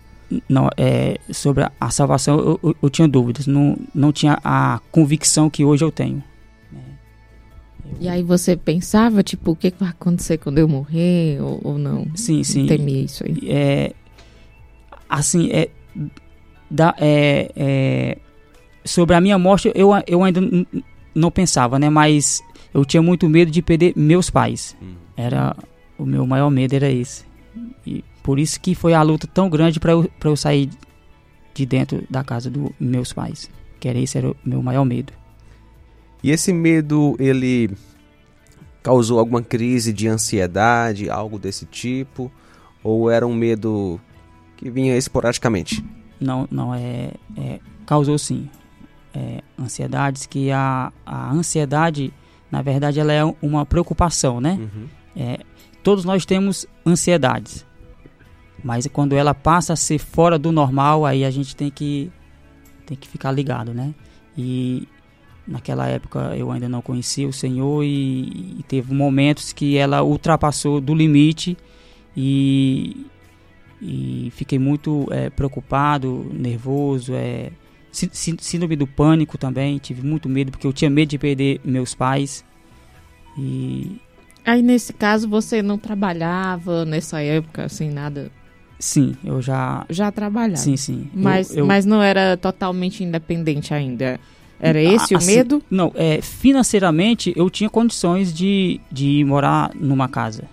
Não, 0.48 0.70
é, 0.76 1.18
sobre 1.32 1.66
a 1.80 1.90
salvação 1.90 2.38
eu, 2.38 2.60
eu, 2.62 2.76
eu 2.82 2.90
tinha 2.90 3.08
dúvidas, 3.08 3.46
não, 3.46 3.76
não 3.94 4.12
tinha 4.12 4.38
a 4.44 4.80
convicção 4.92 5.50
que 5.50 5.64
hoje 5.64 5.84
eu 5.84 5.90
tenho. 5.90 6.22
E 8.00 8.08
aí 8.08 8.22
você 8.22 8.56
pensava, 8.56 9.22
tipo, 9.22 9.52
o 9.52 9.56
que 9.56 9.72
vai 9.78 9.90
acontecer 9.90 10.38
quando 10.38 10.58
eu 10.58 10.68
morrer 10.68 11.40
ou, 11.40 11.60
ou 11.62 11.78
não? 11.78 12.06
Sim, 12.14 12.42
sim. 12.42 12.66
Temia 12.66 13.02
isso 13.02 13.24
aí. 13.24 13.38
É, 13.48 13.92
assim, 15.08 15.50
é, 15.50 15.68
da, 16.70 16.94
é, 16.98 17.52
é, 17.54 18.18
sobre 18.84 19.14
a 19.14 19.20
minha 19.20 19.38
morte 19.38 19.70
eu, 19.74 19.90
eu 20.06 20.24
ainda 20.24 20.40
não 21.14 21.30
pensava, 21.30 21.78
né? 21.78 21.90
Mas 21.90 22.42
eu 22.74 22.84
tinha 22.84 23.00
muito 23.00 23.28
medo 23.28 23.52
de 23.52 23.62
perder 23.62 23.92
meus 23.96 24.28
pais. 24.28 24.76
Hum. 24.82 24.94
Era 25.16 25.56
o 25.96 26.04
meu 26.04 26.26
maior 26.26 26.50
medo 26.50 26.74
era 26.74 26.90
esse. 26.90 27.24
E 27.86 28.04
por 28.22 28.40
isso 28.40 28.60
que 28.60 28.74
foi 28.74 28.92
a 28.92 29.02
luta 29.02 29.28
tão 29.28 29.48
grande 29.48 29.78
para 29.78 29.92
eu, 29.92 30.10
eu 30.22 30.36
sair 30.36 30.68
de 31.54 31.64
dentro 31.64 32.04
da 32.10 32.24
casa 32.24 32.50
dos 32.50 32.70
meus 32.80 33.12
pais. 33.12 33.48
Que 33.78 33.88
era 33.88 33.98
esse 33.98 34.18
era 34.18 34.28
o 34.28 34.36
meu 34.44 34.60
maior 34.60 34.84
medo. 34.84 35.12
E 36.20 36.32
esse 36.32 36.52
medo, 36.52 37.14
ele 37.20 37.70
causou 38.82 39.20
alguma 39.20 39.42
crise 39.42 39.92
de 39.92 40.08
ansiedade, 40.08 41.08
algo 41.08 41.38
desse 41.38 41.66
tipo? 41.66 42.32
Ou 42.82 43.08
era 43.08 43.26
um 43.26 43.34
medo 43.34 44.00
que 44.56 44.68
vinha 44.68 44.96
esporadicamente? 44.96 45.84
Não, 46.20 46.48
não, 46.50 46.74
é, 46.74 47.12
é 47.36 47.60
causou 47.86 48.18
sim. 48.18 48.48
É, 49.14 49.42
ansiedades 49.56 50.26
que 50.26 50.50
a, 50.50 50.92
a 51.06 51.30
ansiedade 51.30 52.12
na 52.54 52.62
verdade 52.62 53.00
ela 53.00 53.12
é 53.12 53.24
uma 53.42 53.66
preocupação, 53.66 54.40
né? 54.40 54.56
Uhum. 54.60 54.86
É, 55.16 55.40
todos 55.82 56.04
nós 56.04 56.24
temos 56.24 56.64
ansiedades, 56.86 57.66
mas 58.62 58.86
quando 58.86 59.16
ela 59.16 59.34
passa 59.34 59.72
a 59.72 59.76
ser 59.76 59.98
fora 59.98 60.38
do 60.38 60.52
normal, 60.52 61.04
aí 61.04 61.24
a 61.24 61.32
gente 61.32 61.56
tem 61.56 61.68
que 61.68 62.12
tem 62.86 62.96
que 62.96 63.08
ficar 63.08 63.32
ligado, 63.32 63.74
né? 63.74 63.92
E 64.38 64.86
naquela 65.48 65.88
época 65.88 66.32
eu 66.36 66.52
ainda 66.52 66.68
não 66.68 66.80
conhecia 66.80 67.26
o 67.26 67.32
Senhor 67.32 67.82
e, 67.82 68.58
e 68.60 68.64
teve 68.68 68.94
momentos 68.94 69.52
que 69.52 69.76
ela 69.76 70.04
ultrapassou 70.04 70.80
do 70.80 70.94
limite 70.94 71.56
e, 72.16 73.04
e 73.82 74.32
fiquei 74.36 74.60
muito 74.60 75.08
é, 75.10 75.28
preocupado, 75.28 76.30
nervoso, 76.32 77.14
é, 77.14 77.50
Síndrome 77.94 78.76
do 78.76 78.86
pânico 78.86 79.38
também, 79.38 79.78
tive 79.78 80.06
muito 80.06 80.28
medo 80.28 80.50
porque 80.50 80.66
eu 80.66 80.72
tinha 80.72 80.90
medo 80.90 81.10
de 81.10 81.18
perder 81.18 81.60
meus 81.64 81.94
pais. 81.94 82.44
E 83.38 84.00
aí 84.44 84.62
nesse 84.62 84.92
caso 84.92 85.28
você 85.28 85.62
não 85.62 85.78
trabalhava 85.78 86.84
nessa 86.84 87.20
época 87.20 87.64
assim 87.64 87.90
nada? 87.90 88.30
Sim, 88.78 89.16
eu 89.24 89.40
já 89.40 89.86
já 89.88 90.10
trabalhava. 90.10 90.56
Sim, 90.56 90.76
sim. 90.76 91.08
Mas 91.14 91.50
eu, 91.50 91.58
eu... 91.58 91.66
mas 91.66 91.86
não 91.86 92.02
era 92.02 92.36
totalmente 92.36 93.02
independente 93.02 93.72
ainda. 93.72 94.18
Era 94.60 94.80
esse 94.80 95.14
assim, 95.14 95.32
o 95.32 95.36
medo? 95.36 95.62
Não, 95.70 95.92
é, 95.94 96.22
financeiramente 96.22 97.32
eu 97.36 97.50
tinha 97.50 97.68
condições 97.68 98.32
de, 98.32 98.80
de 98.90 99.24
morar 99.24 99.70
numa 99.74 100.08
casa. 100.08 100.44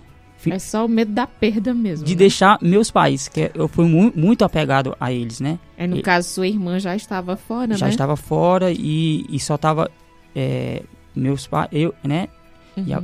É 0.50 0.58
só 0.58 0.84
o 0.86 0.88
medo 0.88 1.12
da 1.12 1.26
perda 1.26 1.72
mesmo. 1.74 2.04
De 2.04 2.12
né? 2.14 2.18
deixar 2.18 2.58
meus 2.62 2.90
pais, 2.90 3.28
que 3.28 3.50
eu 3.54 3.68
fui 3.68 3.86
mu 3.86 4.12
muito 4.16 4.44
apegado 4.44 4.96
a 4.98 5.12
eles, 5.12 5.38
né? 5.40 5.58
É, 5.76 5.86
no 5.86 5.96
e, 5.98 6.02
caso, 6.02 6.28
sua 6.28 6.46
irmã 6.46 6.78
já 6.80 6.96
estava 6.96 7.36
fora, 7.36 7.68
já 7.68 7.68
né? 7.74 7.78
Já 7.78 7.88
estava 7.88 8.16
fora 8.16 8.72
e, 8.72 9.24
e 9.28 9.38
só 9.38 9.54
estava 9.56 9.90
é, 10.34 10.82
meus 11.14 11.46
pais, 11.46 11.68
eu, 11.72 11.94
né? 12.02 12.28
Uhum. 12.76 12.84
E, 12.86 12.94
a, 12.94 13.02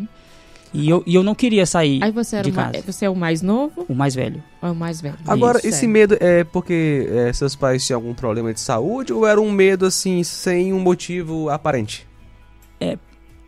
E 0.74 0.88
eu, 0.90 1.02
e 1.06 1.14
eu 1.14 1.22
não 1.22 1.34
queria 1.34 1.64
sair 1.64 2.02
Aí 2.02 2.10
você, 2.10 2.36
era 2.36 2.44
de 2.44 2.50
uma- 2.50 2.70
casa. 2.70 2.82
você 2.86 3.04
é 3.06 3.10
o 3.10 3.16
mais 3.16 3.40
novo 3.42 3.86
O 3.88 3.94
mais 3.94 4.14
velho. 4.14 4.42
é 4.62 4.66
o 4.70 4.74
mais 4.74 5.00
velho? 5.00 5.16
Agora, 5.26 5.58
Isso, 5.58 5.66
esse 5.68 5.84
é. 5.86 5.88
medo 5.88 6.16
é 6.20 6.44
porque 6.44 7.06
é, 7.10 7.32
seus 7.32 7.54
pais 7.56 7.86
tinham 7.86 7.98
algum 7.98 8.12
problema 8.14 8.52
de 8.52 8.60
saúde 8.60 9.12
ou 9.12 9.26
era 9.26 9.40
um 9.40 9.50
medo 9.50 9.86
assim, 9.86 10.22
sem 10.22 10.72
um 10.72 10.78
motivo 10.80 11.48
aparente? 11.50 12.06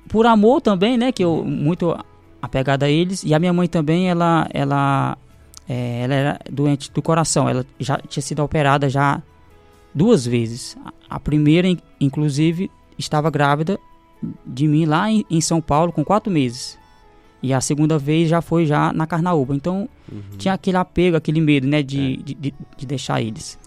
Por 0.09 0.27
amor 0.27 0.61
também, 0.61 0.97
né? 0.99 1.13
Que 1.13 1.23
eu 1.23 1.45
muito 1.45 1.97
apegada 2.41 2.87
a 2.87 2.91
eles. 2.91 3.23
E 3.25 3.35
a 3.35 3.39
minha 3.39 3.53
mãe 3.53 3.69
também, 3.69 4.09
ela, 4.09 4.47
ela, 4.53 5.17
é, 5.69 6.03
ela 6.03 6.15
era 6.15 6.41
doente 6.51 6.91
do 6.93 7.03
coração. 7.03 7.49
Ela 7.49 7.65
já 7.79 7.99
tinha 8.09 8.23
sido 8.23 8.43
operada 8.43 8.89
já 8.89 9.23
duas 9.95 10.25
vezes. 10.27 10.77
A- 11.09 11.19
primeira, 11.21 11.69
in- 11.69 11.79
inclusive, 12.01 12.71
estava 12.99 13.31
grávida 13.31 13.79
de 14.47 14.67
mim 14.69 14.85
lá 14.85 15.11
em, 15.11 15.25
em 15.31 15.41
São 15.41 15.61
Paulo 15.61 15.93
com 15.93 16.05
quatro 16.05 16.33
meses. 16.33 16.79
E 17.43 17.55
a 17.55 17.61
segunda 17.61 17.99
vez 17.99 18.29
já 18.29 18.43
foi 18.43 18.67
já 18.67 18.93
na 18.93 19.07
Carnaúba. 19.07 19.55
Então 19.55 19.89
tinha 20.37 20.53
aquele 20.55 20.77
apego, 20.77 21.17
aquele 21.17 21.41
medo, 21.41 21.67
né? 21.67 21.83
De, 21.83 22.19
de, 22.19 22.35
de, 22.35 22.55
de 22.77 22.87
deixar 22.87 23.23
eles. 23.23 23.59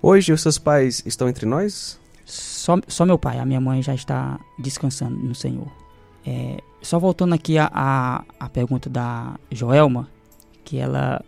Hoje 0.00 0.32
os 0.32 0.40
seus 0.40 0.58
pais 0.58 1.02
estão 1.04 1.28
entre 1.28 1.44
nós? 1.44 2.00
Só, 2.24 2.78
só 2.88 3.04
meu 3.04 3.18
pai, 3.18 3.38
a 3.38 3.44
minha 3.44 3.60
mãe 3.60 3.82
já 3.82 3.94
está 3.94 4.38
descansando 4.58 5.16
no 5.16 5.34
Senhor. 5.34 5.66
É, 6.28 6.58
só 6.82 6.98
voltando 6.98 7.34
aqui 7.34 7.56
a, 7.56 7.70
a, 7.72 8.22
a 8.38 8.48
pergunta 8.50 8.90
da 8.90 9.38
Joelma, 9.50 10.10
que 10.62 10.76
ela 10.76 11.24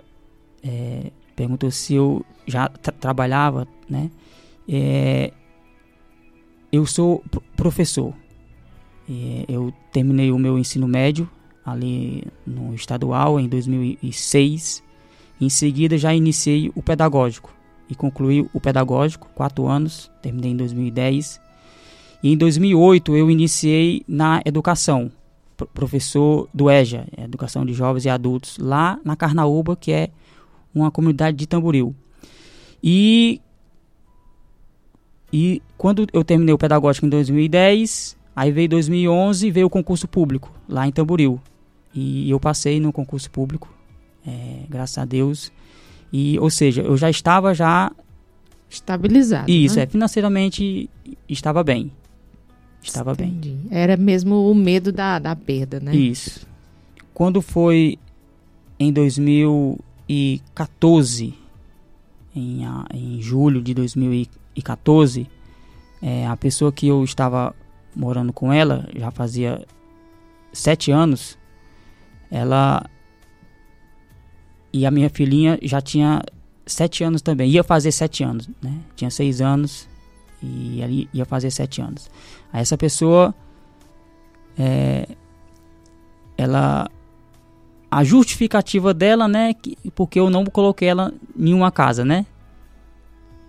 é, 0.62 1.10
perguntou 1.34 1.70
se 1.70 1.94
eu 1.94 2.22
já 2.46 2.68
tra- 2.68 2.92
trabalhava, 2.92 3.66
né? 3.88 4.10
É, 4.68 5.32
eu 6.70 6.84
sou 6.84 7.24
pro- 7.30 7.42
professor. 7.56 8.12
É, 9.08 9.46
eu 9.48 9.72
terminei 9.90 10.30
o 10.30 10.38
meu 10.38 10.58
ensino 10.58 10.86
médio 10.86 11.28
ali 11.64 12.24
no 12.46 12.74
estadual 12.74 13.40
em 13.40 13.48
2006. 13.48 14.82
Em 15.40 15.48
seguida 15.48 15.96
já 15.96 16.14
iniciei 16.14 16.70
o 16.74 16.82
pedagógico 16.82 17.54
e 17.88 17.94
concluí 17.94 18.46
o 18.52 18.60
pedagógico, 18.60 19.30
quatro 19.34 19.66
anos, 19.66 20.10
terminei 20.20 20.50
em 20.50 20.56
2010. 20.56 21.40
E 22.22 22.32
em 22.32 22.36
2008 22.36 23.16
eu 23.16 23.30
iniciei 23.30 24.02
na 24.06 24.40
educação, 24.44 25.10
pro- 25.56 25.66
professor 25.68 26.48
do 26.52 26.70
EJA, 26.70 27.06
Educação 27.16 27.64
de 27.64 27.72
Jovens 27.72 28.04
e 28.04 28.08
Adultos, 28.10 28.58
lá 28.58 28.98
na 29.04 29.16
Carnaúba, 29.16 29.74
que 29.76 29.90
é 29.92 30.10
uma 30.74 30.90
comunidade 30.90 31.36
de 31.36 31.46
Tamboril. 31.46 31.94
E, 32.82 33.40
e 35.32 35.62
quando 35.78 36.06
eu 36.12 36.24
terminei 36.24 36.54
o 36.54 36.58
pedagógico 36.58 37.06
em 37.06 37.08
2010, 37.10 38.16
aí 38.34 38.50
veio 38.52 38.68
2011 38.68 39.46
e 39.46 39.50
veio 39.50 39.66
o 39.66 39.70
concurso 39.70 40.06
público, 40.08 40.52
lá 40.68 40.86
em 40.86 40.92
Tamboril. 40.92 41.40
E 41.94 42.30
eu 42.30 42.38
passei 42.38 42.78
no 42.80 42.92
concurso 42.92 43.30
público, 43.30 43.72
é, 44.26 44.64
graças 44.68 44.98
a 44.98 45.04
Deus. 45.04 45.50
E, 46.12 46.38
ou 46.38 46.50
seja, 46.50 46.82
eu 46.82 46.96
já 46.96 47.08
estava 47.08 47.54
já 47.54 47.90
Estabilizado. 48.68 49.50
isso, 49.50 49.76
né? 49.76 49.82
é, 49.82 49.86
financeiramente 49.86 50.88
estava 51.28 51.62
bem. 51.64 51.90
Estava 52.82 53.14
bem. 53.14 53.28
Entendi. 53.28 53.56
Era 53.70 53.96
mesmo 53.96 54.50
o 54.50 54.54
medo 54.54 54.92
da, 54.92 55.18
da 55.18 55.34
perda, 55.36 55.80
né? 55.80 55.94
Isso. 55.94 56.46
Quando 57.12 57.42
foi 57.42 57.98
em 58.78 58.90
2014, 58.92 61.34
em, 62.34 62.62
em 62.94 63.20
julho 63.20 63.60
de 63.60 63.74
2014, 63.74 65.28
é, 66.00 66.26
a 66.26 66.34
pessoa 66.36 66.72
que 66.72 66.86
eu 66.86 67.04
estava 67.04 67.54
morando 67.94 68.32
com 68.32 68.50
ela, 68.52 68.88
já 68.96 69.10
fazia 69.10 69.66
sete 70.52 70.90
anos, 70.90 71.38
ela 72.30 72.88
e 74.72 74.86
a 74.86 74.90
minha 74.90 75.10
filhinha 75.10 75.58
já 75.62 75.80
tinha 75.80 76.22
sete 76.64 77.02
anos 77.02 77.20
também, 77.20 77.50
ia 77.50 77.64
fazer 77.64 77.92
sete 77.92 78.22
anos, 78.22 78.48
né? 78.62 78.78
Tinha 78.94 79.10
seis 79.10 79.40
anos 79.40 79.89
e 80.42 80.82
ali 80.82 81.08
ia 81.12 81.24
fazer 81.24 81.50
sete 81.50 81.80
anos. 81.80 82.10
Aí 82.52 82.60
essa 82.62 82.76
pessoa, 82.78 83.34
é, 84.58 85.06
ela, 86.36 86.88
a 87.90 88.04
justificativa 88.04 88.92
dela, 88.94 89.28
né? 89.28 89.54
Que, 89.54 89.76
porque 89.94 90.18
eu 90.18 90.30
não 90.30 90.44
coloquei 90.44 90.88
ela 90.88 91.12
em 91.38 91.52
uma 91.54 91.70
casa, 91.70 92.04
né? 92.04 92.24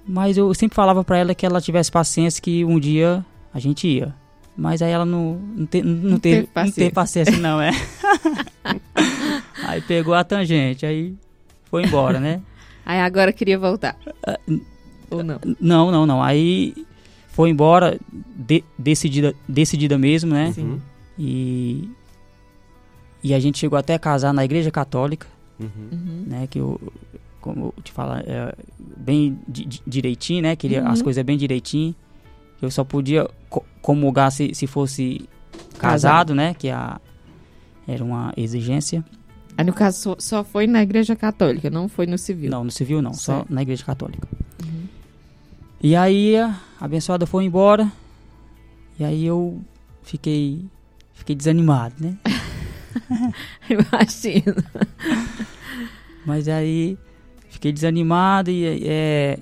Mas 0.08 0.36
eu 0.38 0.54
sempre 0.54 0.76
falava 0.76 1.04
pra 1.04 1.18
ela 1.18 1.34
que 1.36 1.46
ela 1.46 1.62
tivesse 1.62 1.92
paciência 1.92 2.42
que 2.42 2.66
um 2.66 2.80
dia 2.80 3.24
a 3.54 3.60
gente 3.60 3.88
ia. 3.88 4.14
Mas 4.58 4.82
aí 4.82 4.92
ela 4.92 5.06
não, 5.06 5.36
não, 5.56 5.66
te- 5.66 5.82
não 5.82 6.12
Não 6.12 6.20
teve, 6.20 6.48
teve 6.48 6.66
não 6.66 6.72
teve 6.72 6.92
paciência. 6.92 6.92
paciência, 7.32 7.38
não, 7.38 7.62
é. 7.62 7.72
aí 9.66 9.82
pegou 9.82 10.14
a 10.14 10.24
tangente, 10.24 10.86
aí 10.86 11.16
foi 11.66 11.84
embora, 11.86 12.20
né? 12.20 12.42
Aí 12.86 13.00
agora 13.00 13.32
queria 13.32 13.58
voltar. 13.58 13.96
Ou 15.12 15.24
não? 15.24 15.40
Não, 15.60 15.92
não, 15.92 16.06
não. 16.06 16.24
Aí 16.24 16.74
foi 17.30 17.50
embora, 17.50 18.00
de- 18.36 18.64
decidida, 18.78 19.34
decidida 19.48 19.98
mesmo, 19.98 20.34
né? 20.34 20.52
Sim. 20.54 20.82
E, 21.18 21.90
e 23.24 23.34
a 23.34 23.40
gente 23.40 23.58
chegou 23.60 23.78
até 23.78 23.94
a 23.94 24.00
casar 24.00 24.34
na 24.34 24.44
igreja 24.44 24.72
católica, 24.72 25.28
Uhum. 25.60 25.68
Uhum. 25.92 26.24
né? 26.28 26.48
Que 26.48 26.60
eu, 26.60 26.80
como 27.40 27.74
eu 27.78 27.84
te 27.84 27.92
falar, 27.92 28.24
é 28.28 28.54
bem 28.98 29.38
di- 29.48 29.66
di- 29.66 29.82
direitinho, 29.86 30.42
né? 30.42 30.56
Queria 30.56 30.82
Uhum. 30.84 30.90
as 30.90 31.02
coisas 31.02 31.24
bem 31.24 31.38
direitinho. 31.38 31.94
Eu 32.62 32.70
só 32.72 32.84
podia 32.84 33.28
co- 33.50 33.64
comungar 33.82 34.32
se, 34.32 34.54
se 34.56 34.66
fosse 34.68 35.28
casado, 35.78 36.34
né? 36.34 36.54
Que 36.56 36.70
a, 36.70 37.00
era 37.88 38.04
uma 38.04 38.34
exigência. 38.38 39.04
Aí 39.58 39.66
no 39.66 39.74
caso 39.74 40.00
só, 40.00 40.16
só 40.18 40.44
foi 40.44 40.66
na 40.66 40.82
igreja 40.82 41.16
católica, 41.16 41.70
não 41.70 41.88
foi 41.90 42.08
no 42.08 42.18
civil. 42.18 42.50
Não, 42.50 42.64
no 42.64 42.72
civil 42.72 43.02
não, 43.02 43.14
só 43.14 43.38
Certo. 43.38 43.54
na 43.54 43.62
igreja 43.62 43.84
católica. 43.84 44.28
Uhum. 44.64 44.71
E 45.84 45.96
aí 45.96 46.38
a 46.38 46.60
abençoada 46.80 47.26
foi 47.26 47.46
embora. 47.46 47.92
E 49.00 49.04
aí 49.04 49.26
eu 49.26 49.60
fiquei 50.04 50.64
fiquei 51.14 51.36
desanimado, 51.36 51.96
né? 52.00 52.18
Imagina. 53.70 54.64
Mas 56.26 56.48
aí 56.48 56.98
fiquei 57.50 57.72
desanimado 57.72 58.50
e, 58.52 58.88
é, 58.88 59.40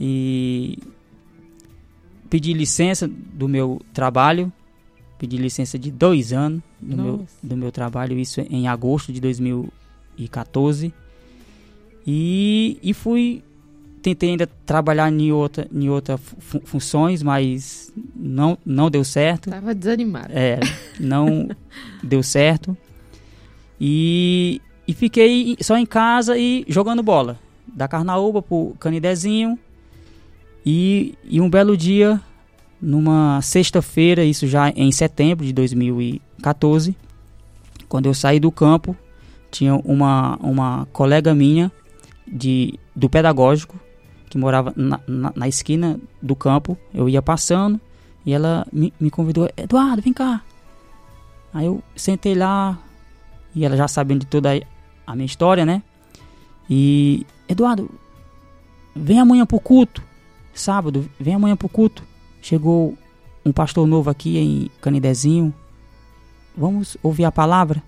e 0.00 0.78
pedi 2.28 2.52
licença 2.52 3.08
do 3.08 3.48
meu 3.48 3.80
trabalho. 3.92 4.52
Pedi 5.18 5.36
licença 5.36 5.78
de 5.78 5.90
dois 5.90 6.32
anos 6.32 6.62
do 6.80 6.96
meu, 6.96 7.26
do 7.42 7.56
meu 7.56 7.70
trabalho, 7.70 8.18
isso 8.18 8.40
em 8.40 8.66
agosto 8.66 9.12
de 9.12 9.20
2014. 9.20 10.92
E, 12.06 12.78
e 12.82 12.92
fui. 12.92 13.44
Tentei 14.02 14.30
ainda 14.30 14.48
trabalhar 14.66 15.10
em 15.12 15.30
outra, 15.30 15.68
em 15.72 15.88
outra 15.88 16.18
fu- 16.18 16.60
funções, 16.64 17.22
mas 17.22 17.92
não, 18.16 18.58
não 18.66 18.90
deu 18.90 19.04
certo. 19.04 19.48
Tava 19.48 19.72
desanimado. 19.74 20.32
É, 20.32 20.58
não 20.98 21.48
deu 22.02 22.20
certo. 22.22 22.76
E, 23.80 24.60
e 24.86 24.92
fiquei 24.92 25.56
só 25.60 25.76
em 25.76 25.86
casa 25.86 26.36
e 26.36 26.64
jogando 26.68 27.02
bola. 27.02 27.38
Da 27.66 27.86
Carnaúba 27.86 28.42
pro 28.42 28.74
Canidezinho. 28.78 29.58
E, 30.66 31.14
e 31.24 31.40
um 31.40 31.48
belo 31.48 31.76
dia, 31.76 32.20
numa 32.80 33.40
sexta-feira, 33.40 34.24
isso 34.24 34.46
já 34.46 34.70
em 34.70 34.90
setembro 34.92 35.44
de 35.44 35.52
2014, 35.52 36.96
quando 37.88 38.06
eu 38.06 38.14
saí 38.14 38.38
do 38.38 38.50
campo, 38.52 38.96
tinha 39.50 39.74
uma, 39.76 40.36
uma 40.36 40.86
colega 40.92 41.34
minha 41.34 41.70
de, 42.26 42.78
do 42.94 43.08
pedagógico 43.10 43.78
que 44.32 44.38
morava 44.38 44.72
na, 44.74 44.98
na, 45.06 45.30
na 45.36 45.46
esquina 45.46 46.00
do 46.22 46.34
campo. 46.34 46.78
Eu 46.94 47.06
ia 47.06 47.20
passando 47.20 47.78
e 48.24 48.32
ela 48.32 48.66
me, 48.72 48.90
me 48.98 49.10
convidou: 49.10 49.46
Eduardo, 49.54 50.00
vem 50.00 50.14
cá. 50.14 50.42
Aí 51.52 51.66
eu 51.66 51.82
sentei 51.94 52.34
lá 52.34 52.78
e 53.54 53.62
ela 53.62 53.76
já 53.76 53.86
sabendo 53.86 54.20
de 54.20 54.26
toda 54.26 54.58
a 55.06 55.14
minha 55.14 55.26
história, 55.26 55.66
né? 55.66 55.82
E 56.70 57.26
Eduardo, 57.46 57.90
vem 58.96 59.20
amanhã 59.20 59.44
pro 59.44 59.60
culto. 59.60 60.02
Sábado, 60.54 61.06
vem 61.20 61.34
amanhã 61.34 61.54
pro 61.54 61.68
culto. 61.68 62.02
Chegou 62.40 62.96
um 63.44 63.52
pastor 63.52 63.86
novo 63.86 64.08
aqui 64.08 64.38
em 64.38 64.70
Canidezinho. 64.80 65.52
Vamos 66.56 66.96
ouvir 67.02 67.26
a 67.26 67.32
palavra? 67.32 67.82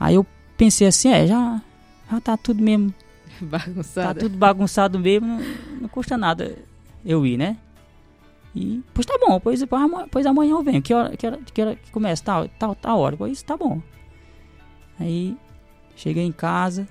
Aí 0.00 0.16
eu 0.16 0.26
pensei 0.56 0.88
assim, 0.88 1.10
é, 1.10 1.28
já, 1.28 1.62
já 2.10 2.20
tá 2.20 2.36
tudo 2.36 2.60
mesmo 2.60 2.92
Tá 3.50 3.58
Bagunçada. 3.58 4.20
tudo 4.20 4.36
bagunçado 4.36 4.98
mesmo, 4.98 5.26
não, 5.26 5.40
não 5.82 5.88
custa 5.88 6.16
nada 6.16 6.56
eu 7.04 7.24
ir, 7.26 7.36
né? 7.36 7.56
E, 8.54 8.82
pois 8.92 9.06
tá 9.06 9.16
bom, 9.20 9.38
pois, 9.38 9.62
pois, 10.10 10.26
amanhã, 10.26 10.52
eu 10.52 10.62
venho. 10.62 10.82
Que 10.82 10.92
hora 10.92 11.16
que, 11.16 11.26
hora, 11.26 11.38
que, 11.38 11.62
hora 11.62 11.76
que 11.76 11.90
começa? 11.92 12.24
Tal, 12.24 12.48
tal, 12.58 12.74
tal 12.74 12.98
hora. 12.98 13.16
Pois 13.16 13.40
tá 13.42 13.56
bom. 13.56 13.80
Aí, 14.98 15.36
cheguei 15.94 16.24
em 16.24 16.32
casa. 16.32 16.88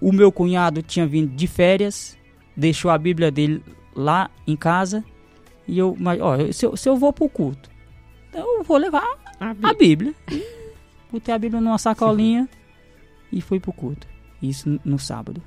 O 0.00 0.12
meu 0.12 0.32
cunhado 0.32 0.82
tinha 0.82 1.06
vindo 1.06 1.34
de 1.34 1.46
férias, 1.46 2.16
deixou 2.56 2.90
a 2.90 2.96
Bíblia 2.96 3.30
dele 3.30 3.62
lá 3.94 4.30
em 4.46 4.56
casa. 4.56 5.04
E 5.68 5.78
eu, 5.78 5.94
mas, 5.98 6.20
ó, 6.20 6.36
se 6.52 6.64
eu, 6.64 6.76
se 6.76 6.88
eu 6.88 6.96
vou 6.96 7.12
pro 7.12 7.28
culto, 7.28 7.68
eu 8.32 8.62
vou 8.64 8.78
levar 8.78 9.04
A 9.38 9.50
a 9.50 9.74
Bíblia. 9.74 10.14
botei 11.12 11.34
a 11.34 11.38
Bíblia 11.38 11.60
numa 11.60 11.76
sacolinha 11.76 12.48
e 13.30 13.40
fui 13.42 13.60
pro 13.60 13.72
culto. 13.72 14.06
Isso 14.42 14.80
no 14.84 14.98
sábado. 14.98 15.42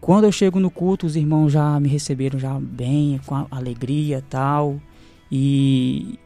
Quando 0.00 0.24
eu 0.24 0.32
chego 0.32 0.58
no 0.58 0.70
culto, 0.70 1.06
os 1.06 1.14
irmãos 1.14 1.50
já 1.52 1.78
me 1.78 1.88
receberam 1.88 2.38
já 2.38 2.58
bem, 2.58 3.20
com 3.26 3.46
alegria 3.50 4.24
tal. 4.28 4.80
E, 5.30 6.18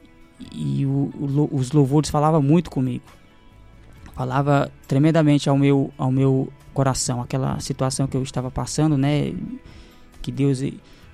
e 0.53 0.87
o, 0.87 1.11
o, 1.18 1.49
os 1.53 1.73
louvores 1.73 2.09
falavam 2.09 2.40
muito 2.40 2.70
comigo. 2.70 3.05
Falava 4.14 4.70
tremendamente 4.87 5.49
ao 5.49 5.59
meu, 5.59 5.92
ao 5.99 6.12
meu 6.12 6.53
coração, 6.73 7.20
aquela 7.20 7.59
situação 7.59 8.07
que 8.07 8.16
eu 8.16 8.23
estava 8.23 8.51
passando, 8.51 8.97
né? 8.97 9.35
Que 10.23 10.31
Deus 10.31 10.62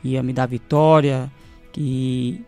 ia 0.05 0.23
me 0.23 0.33
dar 0.33 0.47
vitória, 0.47 1.33
que, 1.73 2.45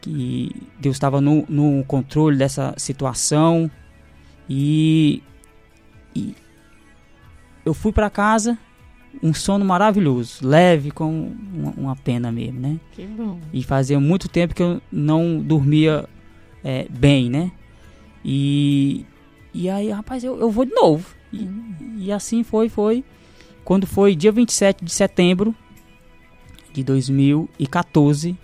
que 0.00 0.50
Deus 0.80 0.96
estava 0.96 1.20
no, 1.20 1.44
no 1.48 1.84
controle 1.84 2.36
dessa 2.36 2.74
situação. 2.76 3.70
E, 4.50 5.22
e 6.14 6.34
eu 7.64 7.74
fui 7.74 7.92
para 7.92 8.08
casa 8.08 8.58
um 9.22 9.32
sono 9.32 9.64
maravilhoso, 9.64 10.46
leve 10.46 10.90
como 10.90 11.36
uma, 11.52 11.70
uma, 11.76 11.96
pena 11.96 12.30
mesmo, 12.30 12.60
né? 12.60 12.78
Que 12.92 13.04
bom. 13.06 13.38
E 13.52 13.62
fazia 13.62 13.98
muito 13.98 14.28
tempo 14.28 14.54
que 14.54 14.62
eu 14.62 14.80
não 14.92 15.40
dormia 15.40 16.08
é, 16.62 16.86
bem, 16.88 17.30
né? 17.30 17.50
E, 18.24 19.04
e 19.52 19.68
aí, 19.68 19.90
rapaz, 19.90 20.22
eu, 20.22 20.38
eu 20.38 20.50
vou 20.50 20.64
de 20.64 20.74
novo. 20.74 21.14
E, 21.32 21.38
uhum. 21.38 21.96
e 21.98 22.12
assim 22.12 22.42
foi, 22.42 22.68
foi. 22.68 23.04
Quando 23.64 23.86
foi 23.86 24.14
dia 24.14 24.32
27 24.32 24.84
de 24.84 24.90
setembro 24.90 25.54
de 26.72 26.82
2014, 26.84 28.36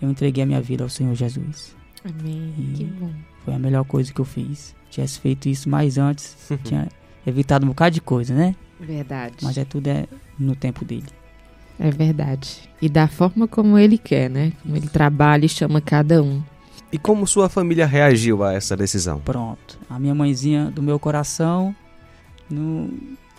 eu 0.00 0.10
entreguei 0.10 0.42
a 0.42 0.46
minha 0.46 0.60
vida 0.60 0.84
ao 0.84 0.90
Senhor 0.90 1.14
Jesus. 1.14 1.76
Amém. 2.04 2.54
E 2.58 2.76
que 2.76 2.84
bom. 2.84 3.12
Foi 3.44 3.54
a 3.54 3.58
melhor 3.58 3.84
coisa 3.84 4.12
que 4.12 4.20
eu 4.20 4.24
fiz. 4.24 4.74
Tivesse 4.90 5.20
feito 5.20 5.48
isso 5.48 5.68
mais 5.68 5.98
antes, 5.98 6.36
tinha 6.64 6.88
evitado 7.26 7.64
um 7.64 7.68
bocado 7.68 7.94
de 7.94 8.00
coisa, 8.00 8.34
né? 8.34 8.54
Verdade. 8.78 9.36
Mas 9.42 9.58
é 9.58 9.64
tudo 9.64 9.88
é 9.88 10.06
no 10.38 10.54
tempo 10.54 10.84
dele. 10.84 11.06
É 11.78 11.90
verdade. 11.90 12.68
E 12.80 12.88
da 12.88 13.08
forma 13.08 13.48
como 13.48 13.78
ele 13.78 13.96
quer, 13.96 14.28
né? 14.28 14.52
Como 14.62 14.76
ele 14.76 14.88
trabalha 14.88 15.46
e 15.46 15.48
chama 15.48 15.80
cada 15.80 16.22
um. 16.22 16.42
E 16.92 16.98
como 16.98 17.26
sua 17.26 17.48
família 17.48 17.86
reagiu 17.86 18.42
a 18.42 18.52
essa 18.52 18.76
decisão? 18.76 19.20
Pronto. 19.20 19.78
A 19.88 19.98
minha 19.98 20.14
mãezinha 20.14 20.70
do 20.70 20.82
meu 20.82 20.98
coração 20.98 21.74
não, 22.50 22.90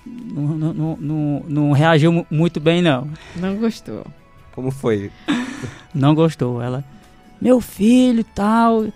não, 0.05 0.73
não, 0.73 0.97
não, 0.99 1.45
não 1.47 1.71
reagiu 1.71 2.25
muito 2.31 2.59
bem, 2.59 2.81
não. 2.81 3.07
Não 3.35 3.57
gostou. 3.57 4.05
Como 4.53 4.71
foi? 4.71 5.11
não 5.93 6.15
gostou. 6.15 6.61
Ela, 6.61 6.83
meu 7.41 7.59
filho 7.59 8.23
tal, 8.23 8.87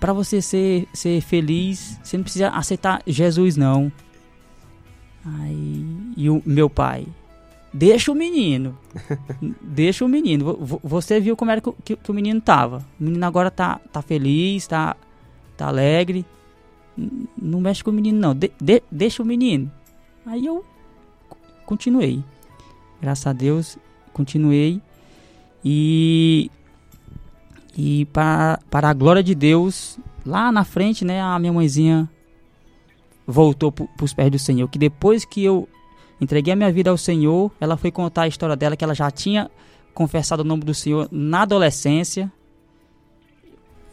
para 0.00 0.14
você 0.14 0.40
ser, 0.40 0.88
ser 0.94 1.20
feliz, 1.20 2.00
você 2.02 2.16
não 2.16 2.24
precisa 2.24 2.48
aceitar 2.48 3.02
Jesus, 3.06 3.56
não. 3.56 3.92
Aí, 5.22 5.86
e 6.16 6.30
o 6.30 6.42
meu 6.46 6.70
pai, 6.70 7.06
deixa 7.72 8.10
o 8.10 8.14
menino. 8.14 8.76
deixa 9.60 10.04
o 10.04 10.08
menino. 10.08 10.56
Você 10.82 11.20
viu 11.20 11.36
como 11.36 11.50
era 11.50 11.60
que, 11.60 11.96
que, 11.96 12.10
o 12.10 12.14
menino 12.14 12.40
tava. 12.40 12.78
O 12.98 13.04
menino 13.04 13.24
agora 13.26 13.50
tá, 13.50 13.78
tá 13.92 14.00
feliz, 14.00 14.66
tá, 14.66 14.96
tá 15.56 15.68
alegre. 15.68 16.24
Não 17.40 17.60
mexe 17.60 17.84
com 17.84 17.90
o 17.90 17.94
menino, 17.94 18.18
não. 18.18 18.34
De, 18.34 18.50
de, 18.58 18.82
deixa 18.90 19.22
o 19.22 19.26
menino. 19.26 19.70
Aí 20.24 20.46
eu 20.46 20.64
continuei. 21.66 22.24
Graças 23.00 23.26
a 23.26 23.34
Deus, 23.34 23.78
continuei. 24.14 24.80
E, 25.62 26.50
e 27.76 28.04
para, 28.06 28.58
para 28.70 28.88
a 28.88 28.92
glória 28.92 29.22
de 29.22 29.34
Deus, 29.34 29.98
lá 30.24 30.50
na 30.50 30.64
frente, 30.64 31.04
né, 31.04 31.20
a 31.20 31.38
minha 31.38 31.52
mãezinha 31.52 32.08
voltou 33.26 33.70
para 33.70 33.86
os 34.02 34.12
pés 34.12 34.30
do 34.30 34.38
Senhor. 34.38 34.68
Que 34.68 34.78
depois 34.78 35.24
que 35.24 35.44
eu 35.44 35.68
entreguei 36.20 36.52
a 36.52 36.56
minha 36.56 36.72
vida 36.72 36.90
ao 36.90 36.98
Senhor, 36.98 37.50
ela 37.60 37.76
foi 37.76 37.90
contar 37.90 38.22
a 38.22 38.28
história 38.28 38.56
dela, 38.56 38.76
que 38.76 38.84
ela 38.84 38.94
já 38.94 39.10
tinha 39.10 39.50
confessado 39.94 40.40
o 40.40 40.44
nome 40.44 40.64
do 40.64 40.74
Senhor 40.74 41.08
na 41.10 41.42
adolescência 41.42 42.30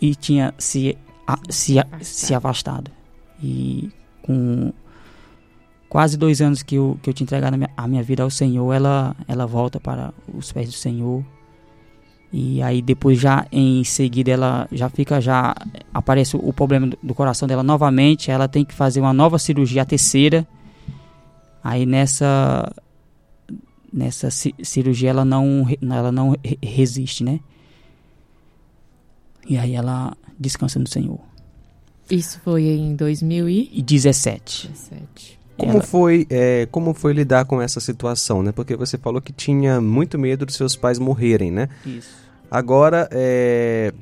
e 0.01 0.15
tinha 0.15 0.53
se, 0.57 0.97
a, 1.25 1.37
se, 1.49 1.79
afastado. 1.79 2.03
se 2.03 2.33
afastado. 2.33 2.91
E 3.41 3.91
com 4.21 4.73
quase 5.87 6.17
dois 6.17 6.41
anos 6.41 6.63
que 6.63 6.75
eu, 6.75 6.99
que 7.01 7.09
eu 7.09 7.13
tinha 7.13 7.25
entregado 7.25 7.53
a 7.53 7.57
minha, 7.57 7.69
a 7.75 7.87
minha 7.87 8.03
vida 8.03 8.23
ao 8.23 8.29
Senhor, 8.29 8.73
ela, 8.73 9.15
ela 9.27 9.45
volta 9.45 9.79
para 9.79 10.13
os 10.33 10.51
pés 10.51 10.67
do 10.67 10.75
Senhor. 10.75 11.23
E 12.31 12.61
aí 12.61 12.81
depois 12.81 13.19
já 13.19 13.47
em 13.51 13.83
seguida 13.83 14.31
ela 14.31 14.67
já 14.71 14.89
fica 14.89 15.21
já 15.21 15.55
aparece 15.93 16.35
o 16.35 16.51
problema 16.51 16.89
do 17.01 17.15
coração 17.15 17.47
dela 17.47 17.63
novamente, 17.63 18.29
ela 18.29 18.47
tem 18.47 18.65
que 18.65 18.73
fazer 18.73 18.99
uma 18.99 19.13
nova 19.13 19.39
cirurgia, 19.39 19.83
a 19.83 19.85
terceira. 19.85 20.45
Aí 21.63 21.85
nessa 21.85 22.71
nessa 23.91 24.29
cirurgia 24.29 25.09
ela 25.09 25.23
não 25.23 25.65
ela 25.81 26.11
não 26.11 26.35
resiste, 26.61 27.23
né? 27.23 27.39
E 29.47 29.57
aí 29.57 29.75
ela 29.75 30.15
descansa 30.37 30.77
no 30.77 30.87
Senhor. 30.87 31.19
Isso 32.09 32.39
foi 32.41 32.63
em 32.63 32.95
2017. 32.95 34.67
17. 34.67 35.36
Como 35.57 35.73
ela... 35.73 35.81
foi 35.81 36.27
é, 36.29 36.67
como 36.71 36.93
foi 36.93 37.13
lidar 37.13 37.45
com 37.45 37.61
essa 37.61 37.79
situação, 37.79 38.43
né? 38.43 38.51
Porque 38.51 38.75
você 38.75 38.97
falou 38.97 39.21
que 39.21 39.33
tinha 39.33 39.81
muito 39.81 40.17
medo 40.17 40.45
dos 40.45 40.55
seus 40.55 40.75
pais 40.75 40.99
morrerem, 40.99 41.51
né? 41.51 41.67
Isso. 41.85 42.27
Agora, 42.49 43.09
é, 43.11 43.93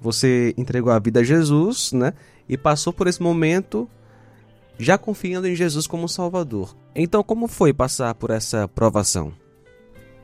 você 0.00 0.54
entregou 0.56 0.92
a 0.92 0.98
vida 0.98 1.20
a 1.20 1.24
Jesus, 1.24 1.92
né? 1.92 2.12
E 2.48 2.56
passou 2.56 2.92
por 2.92 3.06
esse 3.06 3.22
momento 3.22 3.88
já 4.78 4.98
confiando 4.98 5.46
em 5.46 5.54
Jesus 5.54 5.86
como 5.86 6.08
Salvador. 6.08 6.74
Então, 6.94 7.22
como 7.22 7.46
foi 7.48 7.72
passar 7.72 8.14
por 8.14 8.30
essa 8.30 8.68
provação? 8.68 9.32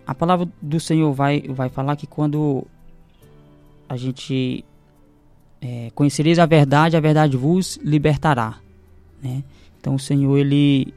A 0.07 0.15
palavra 0.15 0.49
do 0.61 0.81
Senhor 0.81 1.13
vai, 1.13 1.43
vai 1.49 1.69
falar 1.69 1.97
que 1.97 2.07
quando 2.07 2.67
a 3.89 3.97
gente 3.97 4.65
é, 5.61 5.91
conhecereis 5.95 6.39
a 6.39 6.47
verdade, 6.47 6.97
a 6.97 7.01
verdade 7.01 7.37
vos 7.37 7.79
libertará, 7.83 8.59
né? 9.23 9.45
Então 9.81 9.95
o 9.95 9.99
Senhor 9.99 10.37
ele 10.37 10.93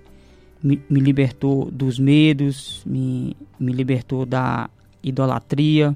me, 0.62 0.82
me 0.90 1.00
libertou 1.00 1.72
dos 1.72 1.98
medos, 1.98 2.84
me, 2.86 3.36
me 3.60 3.72
libertou 3.72 4.26
da 4.26 4.70
idolatria. 5.02 5.96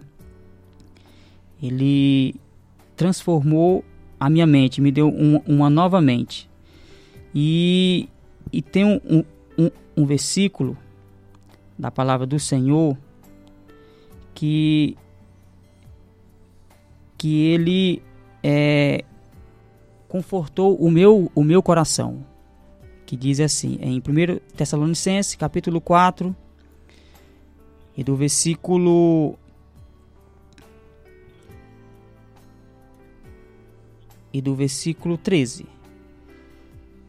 Ele 1.62 2.36
transformou 2.96 3.84
a 4.20 4.30
minha 4.30 4.48
mente, 4.48 4.82
me 4.82 4.92
deu 4.92 5.10
um, 5.10 5.42
uma 5.46 5.70
nova 5.70 6.02
mente. 6.02 6.50
E, 7.36 8.10
e 8.52 8.62
tem 8.62 8.86
um, 8.86 9.24
um, 9.58 9.70
um 9.96 10.06
versículo 10.06 10.78
da 11.78 11.92
palavra 11.92 12.26
do 12.26 12.40
Senhor 12.40 12.98
que 14.34 14.96
que 17.18 17.48
ele 17.48 18.04
é, 18.44 19.04
confortou 20.08 20.76
o 20.76 20.92
meu, 20.92 21.32
o 21.34 21.44
meu 21.44 21.64
coração 21.64 22.24
que 23.08 23.16
diz 23.16 23.40
assim, 23.40 23.80
em 23.82 24.00
1 24.00 24.02
Tessalonicenses, 24.58 25.34
capítulo 25.34 25.80
4, 25.80 26.36
e 27.96 28.04
do 28.04 28.18
versículo 28.18 29.40
e 34.34 34.42
do 34.42 34.54
versículo 34.54 35.18
13. 35.18 35.66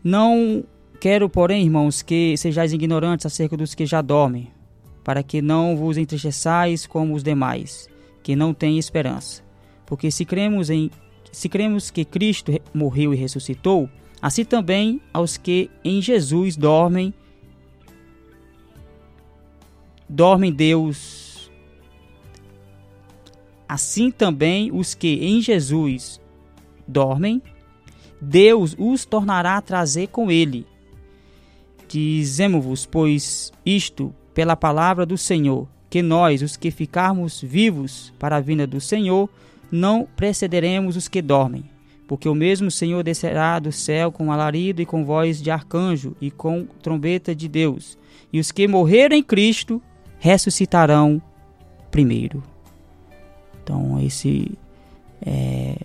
Não 0.02 0.62
quero, 1.00 1.28
porém, 1.28 1.64
irmãos, 1.64 2.00
que 2.00 2.36
sejais 2.36 2.72
ignorantes 2.72 3.26
acerca 3.26 3.56
dos 3.56 3.74
que 3.74 3.84
já 3.84 4.00
dormem, 4.00 4.52
para 5.02 5.20
que 5.24 5.42
não 5.42 5.76
vos 5.76 5.98
entristeçais 5.98 6.86
como 6.86 7.12
os 7.12 7.24
demais, 7.24 7.90
que 8.22 8.36
não 8.36 8.54
têm 8.54 8.78
esperança. 8.78 9.42
Porque 9.84 10.12
se 10.12 10.24
cremos 10.24 10.70
em 10.70 10.92
se 11.32 11.48
cremos 11.48 11.90
que 11.90 12.04
Cristo 12.04 12.52
morreu 12.72 13.12
e 13.12 13.16
ressuscitou, 13.16 13.90
Assim 14.20 14.44
também 14.44 15.00
aos 15.12 15.36
que 15.36 15.70
em 15.84 16.02
Jesus 16.02 16.56
dormem, 16.56 17.14
dormem 20.08 20.52
Deus. 20.52 21.50
Assim 23.68 24.10
também 24.10 24.72
os 24.72 24.94
que 24.94 25.24
em 25.24 25.40
Jesus 25.40 26.20
dormem, 26.86 27.40
Deus 28.20 28.74
os 28.76 29.04
tornará 29.04 29.56
a 29.56 29.62
trazer 29.62 30.08
com 30.08 30.30
ele. 30.30 30.66
Dizemos-vos, 31.86 32.86
pois, 32.86 33.52
isto 33.64 34.12
pela 34.34 34.56
palavra 34.56 35.06
do 35.06 35.16
Senhor, 35.16 35.68
que 35.88 36.02
nós, 36.02 36.42
os 36.42 36.56
que 36.56 36.70
ficarmos 36.70 37.40
vivos 37.40 38.12
para 38.18 38.36
a 38.36 38.40
vinda 38.40 38.66
do 38.66 38.80
Senhor, 38.80 39.30
não 39.70 40.08
precederemos 40.16 40.96
os 40.96 41.08
que 41.08 41.22
dormem 41.22 41.77
porque 42.08 42.28
o 42.28 42.34
mesmo 42.34 42.70
Senhor 42.70 43.04
descerá 43.04 43.58
do 43.60 43.70
céu 43.70 44.10
com 44.10 44.32
alarido 44.32 44.82
e 44.82 44.86
com 44.86 45.04
voz 45.04 45.40
de 45.40 45.50
arcanjo 45.50 46.16
e 46.20 46.30
com 46.30 46.66
trombeta 46.82 47.34
de 47.34 47.46
Deus, 47.48 47.96
e 48.32 48.40
os 48.40 48.50
que 48.50 48.66
morreram 48.66 49.14
em 49.14 49.22
Cristo 49.22 49.80
ressuscitarão 50.18 51.22
primeiro. 51.90 52.42
Então 53.62 54.00
esse 54.00 54.50
é, 55.24 55.76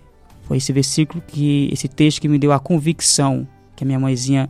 foi 0.42 0.56
esse 0.56 0.72
versículo 0.72 1.22
que 1.26 1.68
esse 1.72 1.86
texto 1.88 2.20
que 2.20 2.28
me 2.28 2.38
deu 2.38 2.52
a 2.52 2.58
convicção 2.58 3.46
que 3.76 3.84
a 3.84 3.86
minha 3.86 4.00
mãezinha 4.00 4.48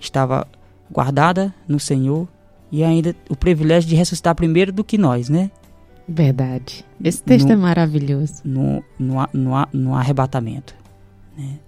estava 0.00 0.46
guardada 0.90 1.54
no 1.68 1.78
Senhor 1.78 2.26
e 2.72 2.82
ainda 2.82 3.14
o 3.30 3.36
privilégio 3.36 3.88
de 3.88 3.94
ressuscitar 3.94 4.34
primeiro 4.34 4.72
do 4.72 4.82
que 4.82 4.98
nós, 4.98 5.28
né? 5.28 5.50
Verdade. 6.08 6.84
Esse 7.02 7.22
texto 7.22 7.46
No- 7.46 7.52
é 7.52 7.56
maravilhoso. 7.56 8.42
No, 8.44 8.82
no, 8.98 9.14
no, 9.32 9.52
no 9.72 9.94
arrebatamento, 9.94 10.74
né? 11.36 11.58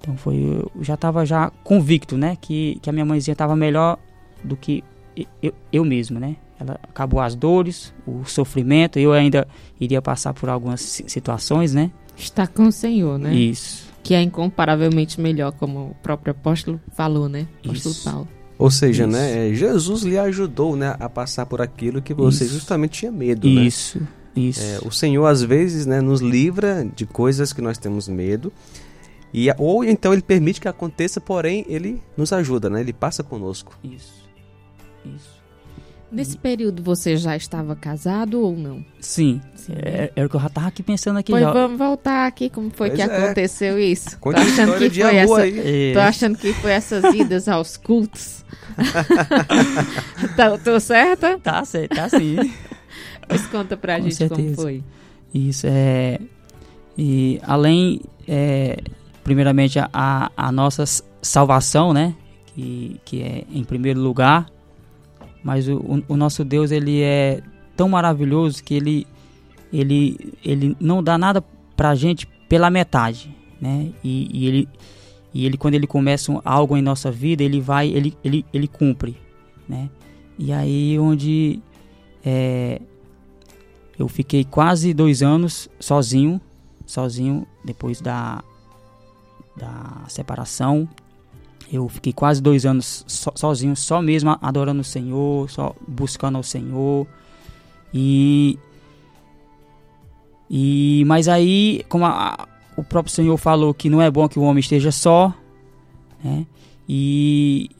Então 0.00 0.16
foi, 0.16 0.36
eu 0.36 0.70
já 0.82 0.94
estava 0.94 1.24
já 1.26 1.50
convicto, 1.64 2.16
né? 2.16 2.36
Que, 2.40 2.78
que 2.82 2.88
a 2.88 2.92
minha 2.92 3.04
mãezinha 3.04 3.32
estava 3.32 3.56
melhor 3.56 3.98
do 4.44 4.56
que 4.56 4.84
e- 5.16 5.26
eu, 5.42 5.52
eu 5.72 5.84
mesmo, 5.84 6.20
né? 6.20 6.36
Ela 6.60 6.78
acabou 6.82 7.20
as 7.20 7.34
dores, 7.34 7.92
o 8.06 8.24
sofrimento, 8.24 8.98
eu 8.98 9.12
ainda 9.12 9.46
iria 9.80 10.00
passar 10.00 10.32
por 10.32 10.48
algumas 10.48 10.80
si- 10.80 11.04
situações, 11.08 11.74
né? 11.74 11.90
Está 12.16 12.46
com 12.46 12.64
o 12.68 12.72
Senhor, 12.72 13.18
né? 13.18 13.34
Isso. 13.34 13.86
Que 14.02 14.14
é 14.14 14.22
incomparavelmente 14.22 15.20
melhor, 15.20 15.52
como 15.52 15.90
o 15.90 15.94
próprio 16.02 16.30
apóstolo 16.30 16.80
falou, 16.94 17.28
né? 17.28 17.46
Apóstolo 17.64 17.94
Isso. 17.94 18.04
Paulo. 18.10 18.28
Ou 18.58 18.70
seja, 18.70 19.02
Isso. 19.04 19.12
né, 19.12 19.50
é, 19.50 19.54
Jesus 19.54 20.02
lhe 20.02 20.16
ajudou, 20.16 20.76
né, 20.76 20.96
a 20.98 21.10
passar 21.10 21.44
por 21.44 21.60
aquilo 21.60 22.00
que 22.00 22.14
você 22.14 22.44
Isso. 22.44 22.54
justamente 22.54 23.00
tinha 23.00 23.12
medo, 23.12 23.46
né? 23.50 23.62
Isso, 23.62 23.98
isso. 23.98 24.08
É, 24.36 24.78
o 24.86 24.90
Senhor 24.90 25.26
às 25.26 25.42
vezes, 25.42 25.86
né, 25.86 26.00
nos 26.00 26.20
livra 26.20 26.86
de 26.94 27.06
coisas 27.06 27.52
que 27.52 27.60
nós 27.62 27.78
temos 27.78 28.08
medo. 28.08 28.52
E, 29.32 29.48
ou 29.58 29.84
então 29.84 30.12
ele 30.12 30.22
permite 30.22 30.60
que 30.60 30.68
aconteça, 30.68 31.20
porém 31.20 31.64
ele 31.68 32.00
nos 32.16 32.32
ajuda, 32.32 32.70
né? 32.70 32.80
Ele 32.80 32.92
passa 32.92 33.22
conosco. 33.22 33.78
Isso. 33.82 34.26
Isso. 35.04 35.36
Nesse 36.10 36.38
período 36.38 36.82
você 36.82 37.16
já 37.16 37.36
estava 37.36 37.74
casado 37.74 38.40
ou 38.40 38.56
não? 38.56 38.84
Sim, 39.00 39.40
Sim. 39.56 39.72
é, 39.76 40.12
é 40.14 40.24
o 40.24 40.28
que 40.28 40.36
eu 40.36 40.40
já 40.40 40.48
tava 40.48 40.68
aqui 40.68 40.82
pensando 40.82 41.18
aqui 41.18 41.32
Pois 41.32 41.42
já. 41.42 41.52
vamos 41.52 41.76
voltar 41.76 42.26
aqui, 42.26 42.48
como 42.48 42.70
foi 42.70 42.90
Pois 42.90 43.02
que 43.02 43.10
é. 43.10 43.16
aconteceu 43.24 43.78
isso? 43.78 44.16
Conte 44.20 44.36
Tô 44.36 44.42
achando 44.42 44.78
que 44.78 44.88
de 44.88 45.02
foi 45.02 45.16
essa, 45.16 45.40
aí. 45.40 45.90
É, 45.90 45.92
Tô 45.92 46.00
achando 46.00 46.38
que 46.38 46.52
foi 46.54 46.70
essas 46.70 47.04
idas 47.12 47.48
aos 47.48 47.76
cultos. 47.76 48.44
tá, 50.36 50.56
tô 50.58 50.78
certa? 50.78 51.38
Tá 51.38 51.64
certo, 51.64 51.96
tá 51.96 52.08
sim. 52.08 52.36
Pois 53.28 53.46
conta 53.46 53.76
pra 53.76 53.96
Com 53.96 54.04
gente 54.04 54.28
como 54.28 54.36
certeza. 54.36 54.62
foi. 54.62 54.84
Isso 55.34 55.66
é. 55.68 56.18
E 56.96 57.40
além, 57.42 58.00
é, 58.26 58.78
primeiramente, 59.22 59.78
a, 59.78 60.30
a 60.36 60.52
nossa 60.52 60.84
salvação, 61.20 61.92
né? 61.92 62.14
Que, 62.54 63.00
que 63.04 63.22
é 63.22 63.44
em 63.52 63.64
primeiro 63.64 64.00
lugar. 64.00 64.46
Mas 65.42 65.68
o, 65.68 65.76
o, 65.76 66.02
o 66.08 66.16
nosso 66.16 66.44
Deus, 66.44 66.70
ele 66.70 67.02
é 67.02 67.42
tão 67.76 67.88
maravilhoso 67.88 68.64
que 68.64 68.74
ele, 68.74 69.06
ele, 69.72 70.32
ele 70.44 70.76
não 70.80 71.02
dá 71.02 71.18
nada 71.18 71.44
pra 71.76 71.94
gente 71.94 72.26
pela 72.48 72.70
metade, 72.70 73.34
né? 73.60 73.90
E, 74.02 74.28
e 74.32 74.46
ele, 74.46 74.68
e 75.34 75.44
ele, 75.44 75.56
quando 75.56 75.74
ele 75.74 75.86
começa 75.86 76.32
algo 76.44 76.76
em 76.76 76.82
nossa 76.82 77.10
vida, 77.10 77.42
ele 77.44 77.60
vai, 77.60 77.88
ele, 77.88 78.16
ele, 78.24 78.44
ele 78.52 78.66
cumpre, 78.66 79.16
né? 79.68 79.90
E 80.38 80.52
aí 80.52 80.98
onde 80.98 81.60
é, 82.24 82.80
eu 83.98 84.08
fiquei 84.08 84.44
quase 84.44 84.92
dois 84.92 85.22
anos 85.22 85.68
sozinho, 85.80 86.40
sozinho 86.84 87.46
depois 87.64 88.00
da, 88.00 88.42
da 89.56 90.04
separação. 90.08 90.88
Eu 91.72 91.88
fiquei 91.88 92.12
quase 92.12 92.40
dois 92.40 92.64
anos 92.64 93.04
so- 93.08 93.32
sozinho, 93.34 93.74
só 93.74 94.00
mesmo 94.00 94.38
adorando 94.40 94.82
o 94.82 94.84
Senhor, 94.84 95.50
só 95.50 95.74
buscando 95.88 96.36
ao 96.36 96.42
Senhor. 96.42 97.06
E, 97.92 98.58
e 100.48 101.02
mas 101.06 101.26
aí, 101.28 101.84
como 101.88 102.04
a- 102.04 102.46
o 102.76 102.84
próprio 102.84 103.12
Senhor 103.12 103.36
falou 103.36 103.72
que 103.74 103.88
não 103.90 104.00
é 104.00 104.10
bom 104.10 104.28
que 104.28 104.38
o 104.38 104.42
homem 104.42 104.60
esteja 104.60 104.92
só, 104.92 105.32
né? 106.22 106.46
E, 106.88 107.70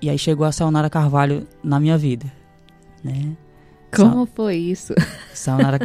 e 0.00 0.08
aí 0.08 0.18
chegou 0.18 0.46
a 0.46 0.52
Sayonara 0.52 0.88
Carvalho 0.88 1.46
na 1.62 1.78
minha 1.78 1.98
vida, 1.98 2.32
né? 3.04 3.36
Como 4.02 4.26
foi 4.26 4.56
isso? 4.56 4.94
Sayonara 5.34 5.78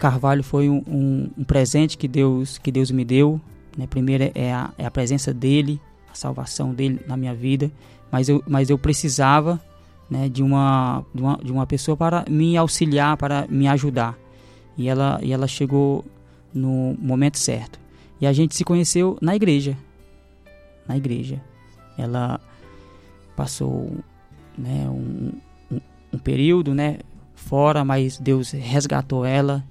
Carvalho 0.00 0.42
foi 0.42 0.68
um, 0.68 0.82
um- 0.86 1.30
um 1.38 1.44
presente 1.44 1.96
que 1.96 2.06
Deus, 2.08 2.58
que 2.58 2.70
Deus 2.72 2.90
me 2.90 3.04
deu. 3.04 3.40
Né? 3.76 3.86
Primeiro 3.86 4.30
é 4.34 4.52
a, 4.52 4.70
é 4.78 4.84
a 4.86 4.90
presença 4.90 5.32
dele, 5.32 5.80
a 6.10 6.14
salvação 6.14 6.72
dele 6.74 7.00
na 7.06 7.16
minha 7.16 7.34
vida. 7.34 7.70
Mas 8.10 8.28
eu, 8.28 8.42
mas 8.46 8.70
eu 8.70 8.78
precisava 8.78 9.60
né, 10.10 10.28
de, 10.28 10.42
uma, 10.42 11.04
de, 11.14 11.20
uma, 11.22 11.36
de 11.42 11.52
uma 11.52 11.66
pessoa 11.66 11.96
para 11.96 12.24
me 12.28 12.56
auxiliar, 12.56 13.16
para 13.16 13.46
me 13.48 13.68
ajudar. 13.68 14.16
E 14.76 14.88
ela, 14.88 15.18
e 15.22 15.32
ela 15.32 15.46
chegou 15.46 16.04
no 16.54 16.96
momento 16.98 17.38
certo. 17.38 17.78
E 18.20 18.26
a 18.26 18.32
gente 18.32 18.54
se 18.56 18.64
conheceu 18.64 19.18
na 19.20 19.36
igreja. 19.36 19.76
Na 20.88 20.96
igreja. 20.96 21.40
Ela 21.98 22.40
passou 23.36 23.92
né, 24.56 24.88
um, 24.88 25.32
um, 25.70 25.80
um 26.14 26.18
período 26.18 26.74
né, 26.74 26.98
fora, 27.38 27.84
mas 27.84 28.18
Deus 28.18 28.50
resgatou 28.50 29.24
ela 29.24 29.64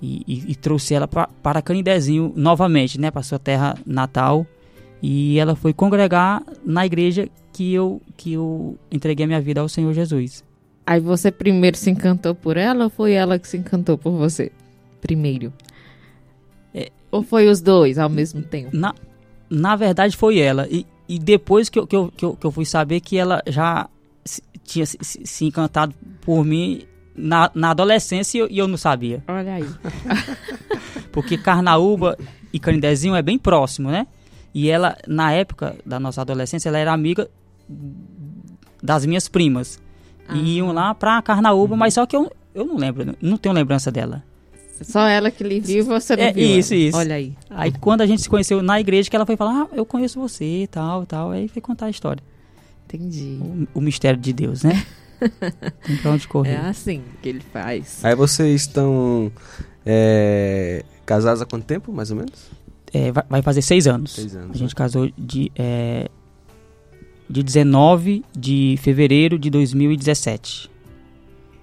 e, 0.00 0.22
e- 0.26 0.52
e 0.52 0.54
trouxe 0.54 0.94
ela 0.94 1.06
pra, 1.08 1.28
para 1.42 1.62
Canidezinho 1.62 2.32
novamente, 2.36 3.00
né, 3.00 3.10
para 3.10 3.22
sua 3.22 3.38
terra 3.38 3.76
natal. 3.86 4.46
E 5.02 5.38
ela 5.38 5.56
foi 5.56 5.72
congregar 5.72 6.42
na 6.64 6.84
igreja 6.86 7.28
que 7.52 7.72
eu, 7.72 8.00
que 8.16 8.32
eu 8.34 8.78
entreguei 8.90 9.24
a 9.24 9.26
minha 9.26 9.40
vida 9.40 9.60
ao 9.60 9.68
Senhor 9.68 9.92
Jesus. 9.92 10.44
Aí 10.86 11.00
você 11.00 11.30
primeiro 11.30 11.76
se 11.76 11.90
encantou 11.90 12.34
por 12.34 12.56
ela 12.56 12.84
ou 12.84 12.90
foi 12.90 13.12
ela 13.12 13.38
que 13.38 13.46
se 13.48 13.56
encantou 13.56 13.96
por 13.98 14.12
você? 14.12 14.50
Primeiro. 15.00 15.52
É. 16.74 16.90
Ou 17.10 17.22
foi 17.22 17.48
os 17.48 17.60
dois 17.60 17.98
ao 17.98 18.08
mesmo 18.08 18.42
tempo? 18.42 18.76
Na, 18.76 18.94
na 19.50 19.76
verdade 19.76 20.16
foi 20.16 20.38
ela. 20.38 20.66
E, 20.70 20.86
e 21.08 21.18
depois 21.18 21.68
que 21.68 21.78
eu, 21.78 21.86
que, 21.86 21.94
eu, 21.96 22.12
que, 22.16 22.24
eu, 22.24 22.34
que 22.36 22.46
eu 22.46 22.50
fui 22.50 22.64
saber 22.64 23.00
que 23.00 23.16
ela 23.18 23.42
já 23.46 23.88
se- 24.24 24.42
tinha 24.64 24.86
se, 24.86 24.96
se- 25.00 25.20
se 25.24 25.44
encantado 25.44 25.94
por 26.20 26.44
mim 26.44 26.82
na, 27.14 27.50
na 27.54 27.70
adolescência 27.70 28.38
e 28.38 28.40
eu, 28.40 28.48
e 28.50 28.58
eu 28.58 28.68
não 28.68 28.76
sabia. 28.76 29.22
Olha 29.28 29.54
aí. 29.54 29.68
Porque 31.12 31.36
Carnaúba 31.36 32.16
e 32.52 32.58
Canidezinho 32.58 33.14
é 33.14 33.22
bem 33.22 33.38
próximo, 33.38 33.90
né? 33.90 34.06
E 34.54 34.68
ela, 34.68 34.96
na 35.06 35.32
época 35.32 35.76
da 35.84 35.98
nossa 35.98 36.20
adolescência, 36.20 36.68
ela 36.68 36.78
era 36.78 36.92
amiga 36.92 37.28
das 38.82 39.06
minhas 39.06 39.28
primas. 39.28 39.80
Ah. 40.28 40.34
E 40.36 40.56
iam 40.56 40.72
lá 40.72 40.94
pra 40.94 41.20
Carnaúba, 41.22 41.76
mas 41.76 41.94
só 41.94 42.06
que 42.06 42.16
eu, 42.16 42.30
eu 42.54 42.64
não 42.64 42.76
lembro, 42.76 43.16
não 43.20 43.36
tenho 43.36 43.54
lembrança 43.54 43.90
dela. 43.90 44.22
Só 44.82 45.06
ela 45.06 45.30
que 45.30 45.44
lhe 45.44 45.60
viu 45.60 45.84
você 45.84 46.16
não 46.16 46.24
É, 46.24 46.32
viu. 46.32 46.58
isso, 46.58 46.74
ela. 46.74 46.82
isso. 46.82 46.98
Olha 46.98 47.14
aí. 47.14 47.32
Aí 47.50 47.72
quando 47.80 48.00
a 48.00 48.06
gente 48.06 48.22
se 48.22 48.28
conheceu 48.28 48.62
na 48.62 48.80
igreja, 48.80 49.08
que 49.08 49.14
ela 49.14 49.24
foi 49.26 49.36
falar, 49.36 49.62
ah, 49.62 49.68
eu 49.74 49.86
conheço 49.86 50.18
você 50.20 50.62
e 50.64 50.66
tal, 50.66 51.06
tal. 51.06 51.30
Aí 51.30 51.46
foi 51.48 51.62
contar 51.62 51.86
a 51.86 51.90
história. 51.90 52.22
Entendi. 52.86 53.38
O, 53.74 53.78
o 53.78 53.80
mistério 53.80 54.18
de 54.20 54.32
Deus, 54.32 54.62
né? 54.64 54.84
Tem 55.84 55.96
pra 55.96 56.10
onde 56.12 56.28
correr. 56.28 56.52
É 56.52 56.56
assim 56.58 57.02
que 57.22 57.28
ele 57.28 57.40
faz. 57.52 58.04
Aí 58.04 58.14
vocês 58.14 58.62
estão 58.62 59.30
é, 59.84 60.84
casados 61.04 61.42
há 61.42 61.46
quanto 61.46 61.64
tempo, 61.64 61.92
mais 61.92 62.10
ou 62.10 62.16
menos? 62.16 62.50
É, 62.92 63.10
vai, 63.10 63.24
vai 63.28 63.42
fazer 63.42 63.62
seis 63.62 63.86
anos. 63.86 64.12
Seis 64.12 64.36
anos. 64.36 64.50
A 64.50 64.58
gente 64.58 64.70
né? 64.70 64.76
casou 64.76 65.10
de, 65.16 65.50
é, 65.56 66.08
de 67.28 67.42
19 67.42 68.24
de 68.36 68.78
fevereiro 68.80 69.38
de 69.38 69.50
2017. 69.50 70.70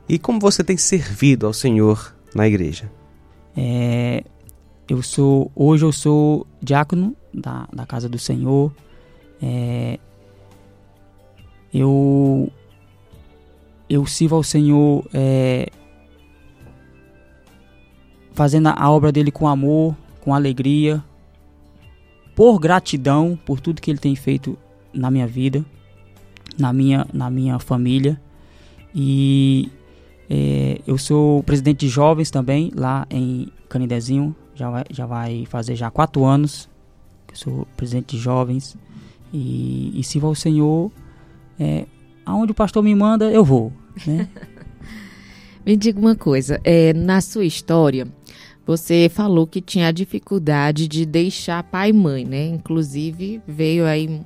E 0.07 0.17
como 0.17 0.39
você 0.39 0.63
tem 0.63 0.75
servido 0.75 1.45
ao 1.45 1.53
Senhor 1.53 2.15
na 2.33 2.47
igreja? 2.47 2.91
É, 3.55 4.23
eu 4.87 5.03
sou 5.03 5.51
hoje 5.55 5.85
eu 5.85 5.91
sou 5.91 6.47
diácono 6.61 7.15
da, 7.33 7.67
da 7.71 7.85
casa 7.85 8.09
do 8.09 8.17
Senhor. 8.17 8.73
É, 9.41 9.99
eu 11.71 12.51
eu 13.89 14.05
sirvo 14.05 14.35
ao 14.35 14.43
Senhor 14.43 15.05
é, 15.13 15.69
fazendo 18.33 18.67
a 18.67 18.91
obra 18.91 19.11
dele 19.11 19.31
com 19.31 19.47
amor, 19.47 19.95
com 20.21 20.33
alegria, 20.33 21.03
por 22.35 22.59
gratidão 22.59 23.37
por 23.45 23.59
tudo 23.59 23.81
que 23.81 23.89
ele 23.89 23.99
tem 23.99 24.15
feito 24.15 24.57
na 24.93 25.09
minha 25.09 25.27
vida, 25.27 25.65
na 26.57 26.71
minha 26.71 27.07
na 27.13 27.29
minha 27.29 27.59
família 27.59 28.19
e 28.93 29.69
é, 30.29 30.81
eu 30.85 30.97
sou 30.97 31.43
presidente 31.43 31.79
de 31.79 31.89
jovens 31.89 32.29
também, 32.29 32.71
lá 32.75 33.05
em 33.09 33.47
Canidezinho. 33.67 34.35
Já 34.55 34.69
vai, 34.69 34.83
já 34.89 35.05
vai 35.05 35.45
fazer 35.45 35.75
já 35.75 35.89
quatro 35.89 36.25
anos 36.25 36.69
que 37.27 37.33
eu 37.33 37.37
sou 37.37 37.67
presidente 37.77 38.15
de 38.15 38.21
jovens. 38.21 38.77
E, 39.31 39.91
e 39.99 40.03
sirvo 40.03 40.27
ao 40.27 40.35
Senhor. 40.35 40.91
É, 41.59 41.85
aonde 42.25 42.51
o 42.51 42.55
pastor 42.55 42.83
me 42.83 42.93
manda, 42.93 43.31
eu 43.31 43.43
vou. 43.43 43.71
Né? 44.05 44.27
Me 45.65 45.75
diga 45.75 45.99
uma 45.99 46.15
coisa, 46.15 46.59
é, 46.63 46.93
na 46.93 47.21
sua 47.21 47.45
história, 47.45 48.07
você 48.65 49.09
falou 49.09 49.47
que 49.47 49.61
tinha 49.61 49.91
dificuldade 49.91 50.87
de 50.87 51.05
deixar 51.05 51.63
pai 51.63 51.89
e 51.89 51.93
mãe, 51.93 52.23
né? 52.23 52.45
Inclusive, 52.47 53.41
veio 53.47 53.85
aí 53.85 54.21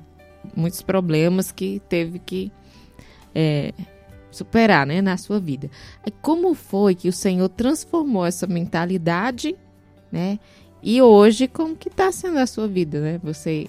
muitos 0.54 0.82
problemas 0.82 1.50
que 1.50 1.80
teve 1.88 2.18
que 2.18 2.52
é, 3.34 3.72
superar, 4.30 4.86
né, 4.86 5.00
na 5.00 5.16
sua 5.16 5.40
vida. 5.40 5.70
Como 6.20 6.54
foi 6.54 6.94
que 6.94 7.08
o 7.08 7.12
Senhor 7.12 7.48
transformou 7.48 8.26
essa 8.26 8.46
mentalidade, 8.46 9.56
né? 10.12 10.38
E 10.82 11.00
hoje, 11.00 11.48
como 11.48 11.74
que 11.74 11.88
tá 11.88 12.12
sendo 12.12 12.38
a 12.38 12.46
sua 12.46 12.68
vida, 12.68 13.00
né? 13.00 13.20
Você 13.22 13.66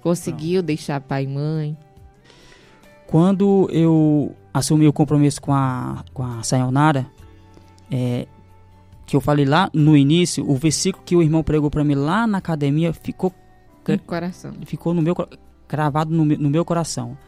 conseguiu 0.00 0.60
Não. 0.60 0.66
deixar 0.66 1.00
pai 1.00 1.24
e 1.24 1.28
mãe? 1.28 1.76
Quando 3.08 3.68
eu 3.72 4.34
assumi 4.54 4.86
o 4.86 4.92
compromisso 4.92 5.42
com 5.42 5.52
a, 5.52 6.04
com 6.14 6.22
a 6.22 6.42
Sayonara, 6.44 7.04
é, 7.90 8.28
que 9.04 9.16
eu 9.16 9.20
falei 9.20 9.44
lá 9.44 9.68
no 9.74 9.96
início, 9.96 10.48
o 10.48 10.54
versículo 10.54 11.04
que 11.04 11.16
o 11.16 11.22
irmão 11.22 11.42
pregou 11.42 11.68
para 11.68 11.82
mim 11.82 11.96
lá 11.96 12.26
na 12.26 12.38
academia 12.38 12.92
ficou 12.92 13.34
no 13.86 13.98
coração. 13.98 14.54
Ficou 14.64 14.94
no 14.94 15.02
meu 15.02 15.14
cravado 15.68 16.14
no, 16.14 16.24
no, 16.24 16.48
meu 16.48 16.64
coração. 16.64 17.18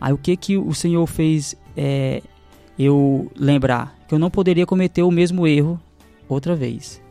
Aí 0.00 0.12
o 0.12 0.18
que 0.18 0.36
que 0.36 0.56
o 0.56 0.72
Senhor 0.74 1.04
fez 1.06 1.56
é, 1.76 2.22
eu 2.78 3.30
lembrar 3.34 3.96
que 4.06 4.14
eu 4.14 4.18
não 4.18 4.30
poderia 4.30 4.66
cometer 4.66 5.02
o 5.02 5.10
mesmo 5.10 5.46
erro 5.46 5.80
outra 6.28 6.54
vez. 6.54 7.02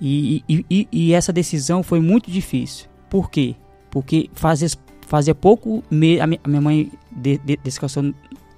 E, 0.00 0.44
e, 0.48 0.66
e, 0.70 0.88
e 0.92 1.12
essa 1.14 1.32
decisão 1.32 1.82
foi 1.82 2.00
muito 2.00 2.30
difícil. 2.30 2.88
Por 3.08 3.30
quê? 3.30 3.56
Porque 3.90 4.30
fazia, 4.34 4.68
fazia 5.06 5.34
pouco 5.34 5.82
me, 5.90 6.20
a 6.20 6.26
minha 6.26 6.60
mãe 6.60 6.92
de, 7.10 7.38
de, 7.38 7.56
descansou 7.56 8.12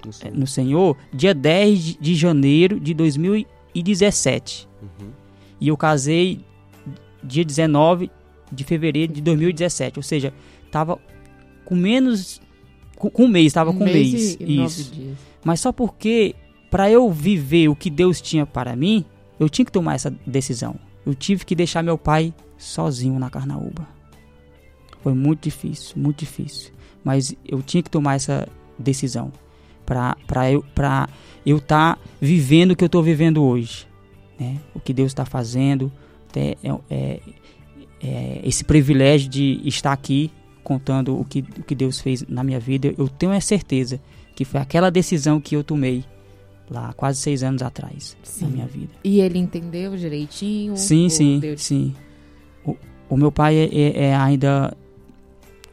no, 0.04 0.40
no 0.40 0.46
Senhor 0.46 0.96
dia 1.12 1.34
10 1.34 1.84
de, 1.84 1.98
de 1.98 2.14
janeiro 2.14 2.78
de 2.78 2.94
2017. 2.94 4.68
Uhum. 4.82 5.10
E 5.60 5.68
eu 5.68 5.76
casei 5.76 6.40
dia 7.22 7.44
19 7.44 8.10
de 8.50 8.64
fevereiro 8.64 9.12
de 9.12 9.20
2017. 9.20 9.98
Ou 9.98 10.02
seja, 10.02 10.32
tava 10.70 10.98
com 11.64 11.74
menos. 11.74 12.40
Com, 12.96 13.10
com 13.10 13.24
um 13.24 13.28
mês, 13.28 13.52
tava 13.52 13.70
um 13.70 13.78
com 13.78 13.84
um 13.84 13.86
mês. 13.86 14.12
mês. 14.12 14.38
E, 14.40 14.64
Isso. 14.64 14.92
Dias. 14.92 15.16
Mas 15.44 15.60
só 15.60 15.72
porque, 15.72 16.34
para 16.70 16.90
eu 16.90 17.10
viver 17.10 17.68
o 17.68 17.76
que 17.76 17.90
Deus 17.90 18.20
tinha 18.20 18.44
para 18.44 18.74
mim, 18.74 19.04
eu 19.38 19.48
tinha 19.48 19.64
que 19.64 19.72
tomar 19.72 19.94
essa 19.94 20.10
decisão. 20.26 20.76
Eu 21.06 21.14
tive 21.14 21.44
que 21.44 21.54
deixar 21.54 21.82
meu 21.82 21.96
pai 21.96 22.34
sozinho 22.56 23.18
na 23.18 23.30
Carnaúba. 23.30 23.86
Foi 25.00 25.14
muito 25.14 25.44
difícil, 25.44 25.94
muito 25.96 26.18
difícil. 26.18 26.72
Mas 27.04 27.34
eu 27.46 27.62
tinha 27.62 27.82
que 27.82 27.90
tomar 27.90 28.16
essa 28.16 28.48
decisão 28.78 29.32
para 29.88 30.52
eu 30.52 30.62
para 30.74 31.08
eu 31.46 31.56
estar 31.56 31.96
tá 31.96 32.02
vivendo 32.20 32.72
o 32.72 32.76
que 32.76 32.84
eu 32.84 32.86
estou 32.86 33.02
vivendo 33.02 33.42
hoje, 33.42 33.86
né? 34.38 34.58
O 34.74 34.80
que 34.80 34.92
Deus 34.92 35.10
está 35.10 35.24
fazendo, 35.24 35.90
é, 36.36 36.56
é, 36.90 37.20
é, 38.02 38.40
esse 38.44 38.64
privilégio 38.64 39.28
de 39.28 39.60
estar 39.64 39.92
aqui 39.92 40.30
contando 40.62 41.18
o 41.18 41.24
que, 41.24 41.40
o 41.58 41.62
que 41.62 41.74
Deus 41.74 42.00
fez 42.00 42.24
na 42.28 42.44
minha 42.44 42.60
vida. 42.60 42.94
Eu 42.98 43.08
tenho 43.08 43.32
a 43.32 43.40
certeza 43.40 43.98
que 44.36 44.44
foi 44.44 44.60
aquela 44.60 44.90
decisão 44.90 45.40
que 45.40 45.56
eu 45.56 45.64
tomei 45.64 46.04
lá 46.70 46.92
quase 46.92 47.18
seis 47.18 47.42
anos 47.42 47.62
atrás 47.62 48.16
sim. 48.22 48.44
na 48.44 48.50
minha 48.50 48.66
vida. 48.66 48.92
E 49.02 49.20
ele 49.20 49.38
entendeu 49.38 49.96
direitinho? 49.96 50.76
Sim, 50.76 51.08
sim, 51.08 51.40
Deus... 51.40 51.62
sim. 51.62 51.94
O, 52.64 52.76
o, 53.08 53.16
meu 53.16 53.32
pai 53.32 53.56
é, 53.56 53.64
é, 53.72 54.04
é, 54.04 54.14
ainda 54.14 54.76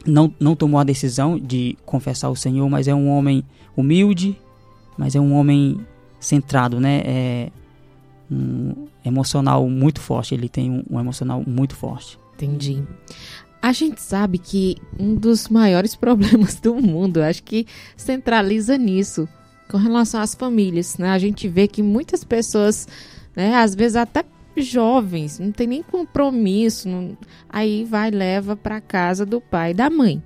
não, 0.05 0.33
não 0.39 0.55
tomou 0.55 0.79
a 0.79 0.83
decisão 0.83 1.37
de 1.37 1.77
confessar 1.85 2.29
o 2.29 2.35
Senhor, 2.35 2.67
mas 2.69 2.87
é 2.87 2.95
um 2.95 3.09
homem 3.09 3.43
humilde, 3.75 4.39
mas 4.97 5.15
é 5.15 5.19
um 5.19 5.33
homem 5.33 5.85
centrado, 6.19 6.79
né? 6.79 7.01
É 7.05 7.51
um 8.31 8.87
emocional 9.03 9.67
muito 9.69 9.99
forte. 9.99 10.33
Ele 10.33 10.49
tem 10.49 10.71
um, 10.71 10.83
um 10.89 10.99
emocional 10.99 11.43
muito 11.45 11.75
forte. 11.75 12.17
Entendi. 12.33 12.83
A 13.61 13.71
gente 13.71 14.01
sabe 14.01 14.37
que 14.37 14.77
um 14.99 15.15
dos 15.15 15.47
maiores 15.47 15.95
problemas 15.97 16.55
do 16.59 16.75
mundo, 16.75 17.21
acho 17.21 17.43
que 17.43 17.65
centraliza 17.95 18.77
nisso, 18.77 19.27
com 19.69 19.77
relação 19.77 20.21
às 20.21 20.35
famílias, 20.35 20.97
né? 20.97 21.09
A 21.09 21.19
gente 21.19 21.47
vê 21.47 21.67
que 21.67 21.81
muitas 21.81 22.23
pessoas, 22.23 22.87
né, 23.35 23.55
às 23.55 23.73
vezes 23.73 23.95
até 23.95 24.23
jovens, 24.57 25.39
não 25.39 25.51
tem 25.51 25.67
nem 25.67 25.83
compromisso, 25.83 26.87
não... 26.87 27.17
aí 27.49 27.83
vai 27.83 28.09
leva 28.09 28.55
para 28.55 28.79
casa 28.79 29.25
do 29.25 29.41
pai 29.41 29.71
e 29.71 29.73
da 29.73 29.89
mãe. 29.89 30.21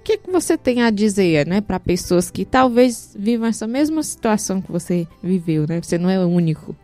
O 0.00 0.02
que, 0.08 0.18
que 0.18 0.30
você 0.30 0.56
tem 0.56 0.82
a 0.82 0.90
dizer, 0.90 1.46
né, 1.46 1.60
para 1.60 1.78
pessoas 1.78 2.30
que 2.30 2.44
talvez 2.44 3.14
vivam 3.18 3.46
essa 3.46 3.66
mesma 3.66 4.02
situação 4.02 4.60
que 4.60 4.72
você 4.72 5.06
viveu, 5.22 5.66
né? 5.68 5.80
Você 5.82 5.98
não 5.98 6.08
é 6.08 6.18
o 6.18 6.28
único. 6.28 6.74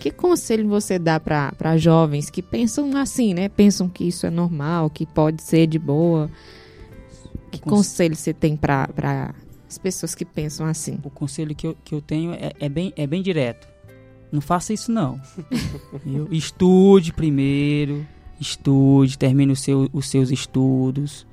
Que 0.00 0.10
conselho 0.10 0.68
você 0.68 0.98
dá 0.98 1.20
para 1.20 1.76
jovens 1.76 2.30
que 2.30 2.42
pensam 2.42 2.96
assim, 2.96 3.32
né? 3.32 3.48
Pensam 3.48 3.88
que 3.88 4.04
isso 4.04 4.26
é 4.26 4.30
normal, 4.30 4.90
que 4.90 5.06
pode 5.06 5.42
ser 5.42 5.66
de 5.66 5.78
boa. 5.78 6.28
Que 7.50 7.60
conselho 7.60 8.16
você 8.16 8.32
tem 8.32 8.56
para 8.56 9.34
as 9.68 9.78
pessoas 9.78 10.14
que 10.14 10.24
pensam 10.24 10.66
assim? 10.66 10.98
O 11.04 11.10
conselho 11.10 11.54
que 11.54 11.66
eu, 11.66 11.76
que 11.84 11.94
eu 11.94 12.00
tenho 12.00 12.32
é, 12.32 12.52
é 12.58 12.68
bem, 12.68 12.92
é 12.96 13.06
bem 13.06 13.22
direto. 13.22 13.68
Não 14.32 14.40
faça 14.40 14.72
isso 14.72 14.90
não. 14.90 15.20
estude 16.30 17.12
primeiro, 17.12 18.04
estude, 18.40 19.16
termine 19.16 19.52
o 19.52 19.56
seu, 19.56 19.88
os 19.92 20.08
seus 20.08 20.30
estudos, 20.30 21.24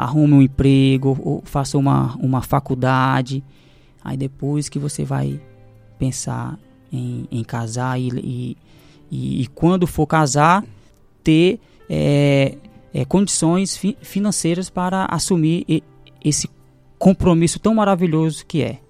arrume 0.00 0.34
um 0.34 0.42
emprego, 0.42 1.18
ou 1.22 1.42
faça 1.44 1.76
uma, 1.76 2.16
uma 2.16 2.40
faculdade. 2.40 3.44
Aí 4.02 4.16
depois 4.16 4.68
que 4.68 4.78
você 4.78 5.04
vai 5.04 5.40
pensar 5.98 6.58
em, 6.90 7.28
em 7.30 7.44
casar 7.44 8.00
e, 8.00 8.08
e, 8.08 8.56
e, 9.10 9.42
e, 9.42 9.46
quando 9.48 9.86
for 9.86 10.06
casar, 10.06 10.64
ter 11.22 11.60
é, 11.88 12.56
é, 12.94 13.04
condições 13.04 13.76
fi 13.76 13.96
financeiras 14.00 14.70
para 14.70 15.04
assumir 15.04 15.82
esse 16.24 16.48
compromisso 16.98 17.58
tão 17.58 17.74
maravilhoso 17.74 18.46
que 18.46 18.62
é. 18.62 18.66
É 18.66 18.80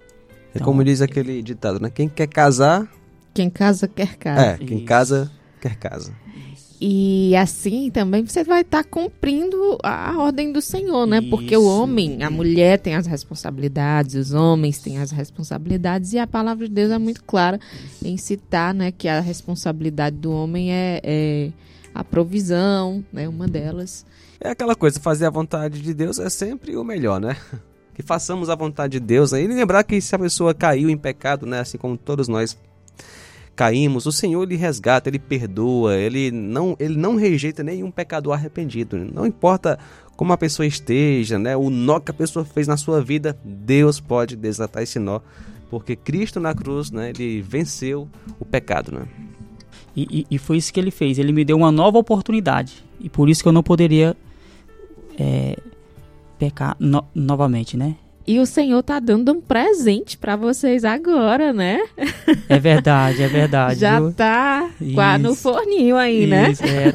então, 0.55 0.65
como 0.65 0.83
diz 0.83 1.01
aquele 1.01 1.41
ditado, 1.41 1.79
né? 1.79 1.89
Quem 1.89 2.07
quer 2.07 2.27
casar. 2.27 2.87
Quem 3.33 3.49
casa 3.49 3.87
quer 3.87 4.15
casa. 4.15 4.41
É, 4.41 4.57
quem 4.57 4.77
Isso. 4.77 4.85
casa 4.85 5.31
quer 5.59 5.75
casa. 5.75 6.13
E 6.83 7.35
assim 7.35 7.91
também 7.91 8.25
você 8.25 8.43
vai 8.43 8.61
estar 8.61 8.83
tá 8.83 8.89
cumprindo 8.89 9.77
a 9.83 10.17
ordem 10.17 10.51
do 10.51 10.59
Senhor, 10.59 11.05
né? 11.05 11.19
Isso. 11.19 11.29
Porque 11.29 11.55
o 11.55 11.63
homem, 11.63 12.23
a 12.23 12.29
mulher 12.31 12.79
tem 12.79 12.95
as 12.95 13.05
responsabilidades, 13.05 14.15
os 14.15 14.33
homens 14.33 14.79
têm 14.79 14.97
as 14.97 15.11
responsabilidades, 15.11 16.11
e 16.13 16.17
a 16.17 16.25
palavra 16.25 16.67
de 16.67 16.73
Deus 16.73 16.89
é 16.89 16.97
muito 16.97 17.23
clara 17.23 17.59
em 18.03 18.17
citar 18.17 18.73
né, 18.73 18.91
que 18.91 19.07
a 19.07 19.19
responsabilidade 19.19 20.15
do 20.15 20.31
homem 20.31 20.73
é, 20.73 20.99
é 21.03 21.51
a 21.93 22.03
provisão, 22.03 23.05
né? 23.13 23.29
Uma 23.29 23.47
delas. 23.47 24.03
É 24.39 24.49
aquela 24.49 24.75
coisa, 24.75 24.99
fazer 24.99 25.27
a 25.27 25.29
vontade 25.29 25.83
de 25.83 25.93
Deus 25.93 26.17
é 26.17 26.31
sempre 26.31 26.75
o 26.75 26.83
melhor, 26.83 27.21
né? 27.21 27.37
que 27.93 28.01
façamos 28.01 28.49
a 28.49 28.55
vontade 28.55 28.93
de 28.93 28.99
Deus. 28.99 29.33
Né? 29.33 29.43
E 29.43 29.47
lembrar 29.47 29.83
que 29.83 30.01
se 30.01 30.15
a 30.15 30.19
pessoa 30.19 30.51
caiu 30.51 30.89
em 30.89 30.97
pecado, 30.97 31.45
né, 31.45 31.59
assim 31.59 31.77
como 31.77 31.95
todos 31.95 32.27
nós 32.27 32.57
caímos, 33.55 34.05
o 34.05 34.11
Senhor 34.11 34.47
lhe 34.47 34.55
resgata, 34.55 35.09
ele 35.09 35.19
perdoa, 35.19 35.95
ele 35.95 36.31
não, 36.31 36.75
ele 36.79 36.97
não 36.97 37.15
rejeita 37.15 37.63
nenhum 37.63 37.91
pecador 37.91 38.33
arrependido. 38.33 38.97
Não 38.97 39.25
importa 39.25 39.77
como 40.15 40.33
a 40.33 40.37
pessoa 40.37 40.65
esteja, 40.65 41.39
né, 41.39 41.55
o 41.57 41.69
nó 41.69 41.99
que 41.99 42.11
a 42.11 42.13
pessoa 42.13 42.45
fez 42.45 42.67
na 42.67 42.77
sua 42.77 43.01
vida, 43.01 43.37
Deus 43.43 43.99
pode 43.99 44.35
desatar 44.35 44.83
esse 44.83 44.99
nó, 44.99 45.19
porque 45.69 45.95
Cristo 45.95 46.39
na 46.39 46.53
cruz, 46.53 46.91
né, 46.91 47.09
ele 47.09 47.41
venceu 47.41 48.07
o 48.39 48.45
pecado, 48.45 48.91
né? 48.91 49.07
E, 49.95 50.25
e, 50.29 50.35
e 50.35 50.37
foi 50.37 50.57
isso 50.57 50.71
que 50.73 50.79
ele 50.79 50.91
fez. 50.91 51.17
Ele 51.19 51.31
me 51.31 51.43
deu 51.43 51.57
uma 51.57 51.71
nova 51.71 51.97
oportunidade 51.97 52.83
e 52.99 53.09
por 53.09 53.29
isso 53.29 53.41
que 53.41 53.47
eu 53.47 53.53
não 53.53 53.63
poderia 53.63 54.15
é, 55.19 55.57
pecar 56.39 56.75
no, 56.79 57.03
novamente, 57.13 57.75
né? 57.75 57.95
E 58.31 58.39
o 58.39 58.45
Senhor 58.45 58.81
tá 58.81 58.97
dando 58.97 59.29
um 59.33 59.41
presente 59.41 60.17
para 60.17 60.37
vocês 60.37 60.85
agora, 60.85 61.51
né? 61.51 61.81
É 62.47 62.57
verdade, 62.57 63.21
é 63.21 63.27
verdade. 63.27 63.77
Já 63.77 63.99
viu? 63.99 64.13
tá 64.13 64.71
Isso. 64.79 65.19
no 65.19 65.35
forninho 65.35 65.97
aí, 65.97 66.25
né? 66.25 66.51
Isso, 66.51 66.63
né? 66.63 66.93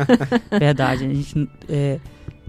É 0.50 0.56
verdade. 0.58 1.04
A 1.04 1.12
gente 1.12 1.46
é, 1.68 2.00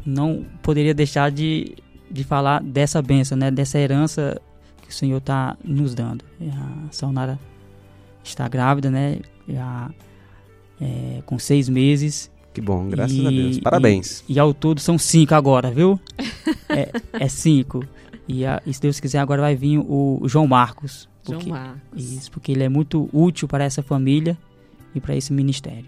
não 0.06 0.46
poderia 0.64 0.94
deixar 0.94 1.30
de, 1.30 1.76
de 2.10 2.24
falar 2.24 2.64
dessa 2.64 3.02
benção, 3.02 3.38
né? 3.38 3.52
Dessa 3.52 3.78
herança 3.78 4.42
que 4.82 4.90
o 4.90 4.94
Senhor 4.94 5.20
tá 5.20 5.58
nos 5.66 5.94
dando. 5.94 6.24
A 6.42 6.90
Salnara 6.90 7.38
está 8.24 8.48
grávida, 8.48 8.90
né? 8.90 9.18
Já 9.50 9.90
é, 10.80 11.22
com 11.26 11.38
seis 11.38 11.68
meses. 11.68 12.32
Que 12.54 12.62
bom, 12.62 12.88
graças 12.88 13.18
e, 13.18 13.28
a 13.28 13.30
Deus. 13.30 13.60
Parabéns. 13.60 14.24
E, 14.30 14.36
e, 14.36 14.40
ao 14.40 14.54
todo 14.54 14.80
são 14.80 14.98
cinco 14.98 15.36
agora, 15.36 15.70
viu? 15.72 16.00
é, 16.70 16.90
é 17.12 17.28
cinco. 17.28 17.84
E, 18.28 18.46
a, 18.46 18.62
e, 18.66 18.74
se 18.74 18.82
Deus 18.82 19.00
quiser, 19.00 19.20
agora 19.20 19.42
vai 19.42 19.56
vir 19.56 19.80
o, 19.80 20.20
o 20.22 20.28
João 20.28 20.48
Marcos. 20.48 21.08
Porque, 21.24 21.46
João 21.46 21.60
Marcos. 21.60 22.12
Isso, 22.12 22.32
porque 22.32 22.52
ele 22.52 22.64
é 22.64 22.70
muito 22.70 23.10
útil 23.14 23.48
para 23.48 23.64
essa 23.64 23.82
família 23.82 24.38
e 24.94 25.00
para 25.00 25.16
esse 25.16 25.32
ministério. 25.32 25.86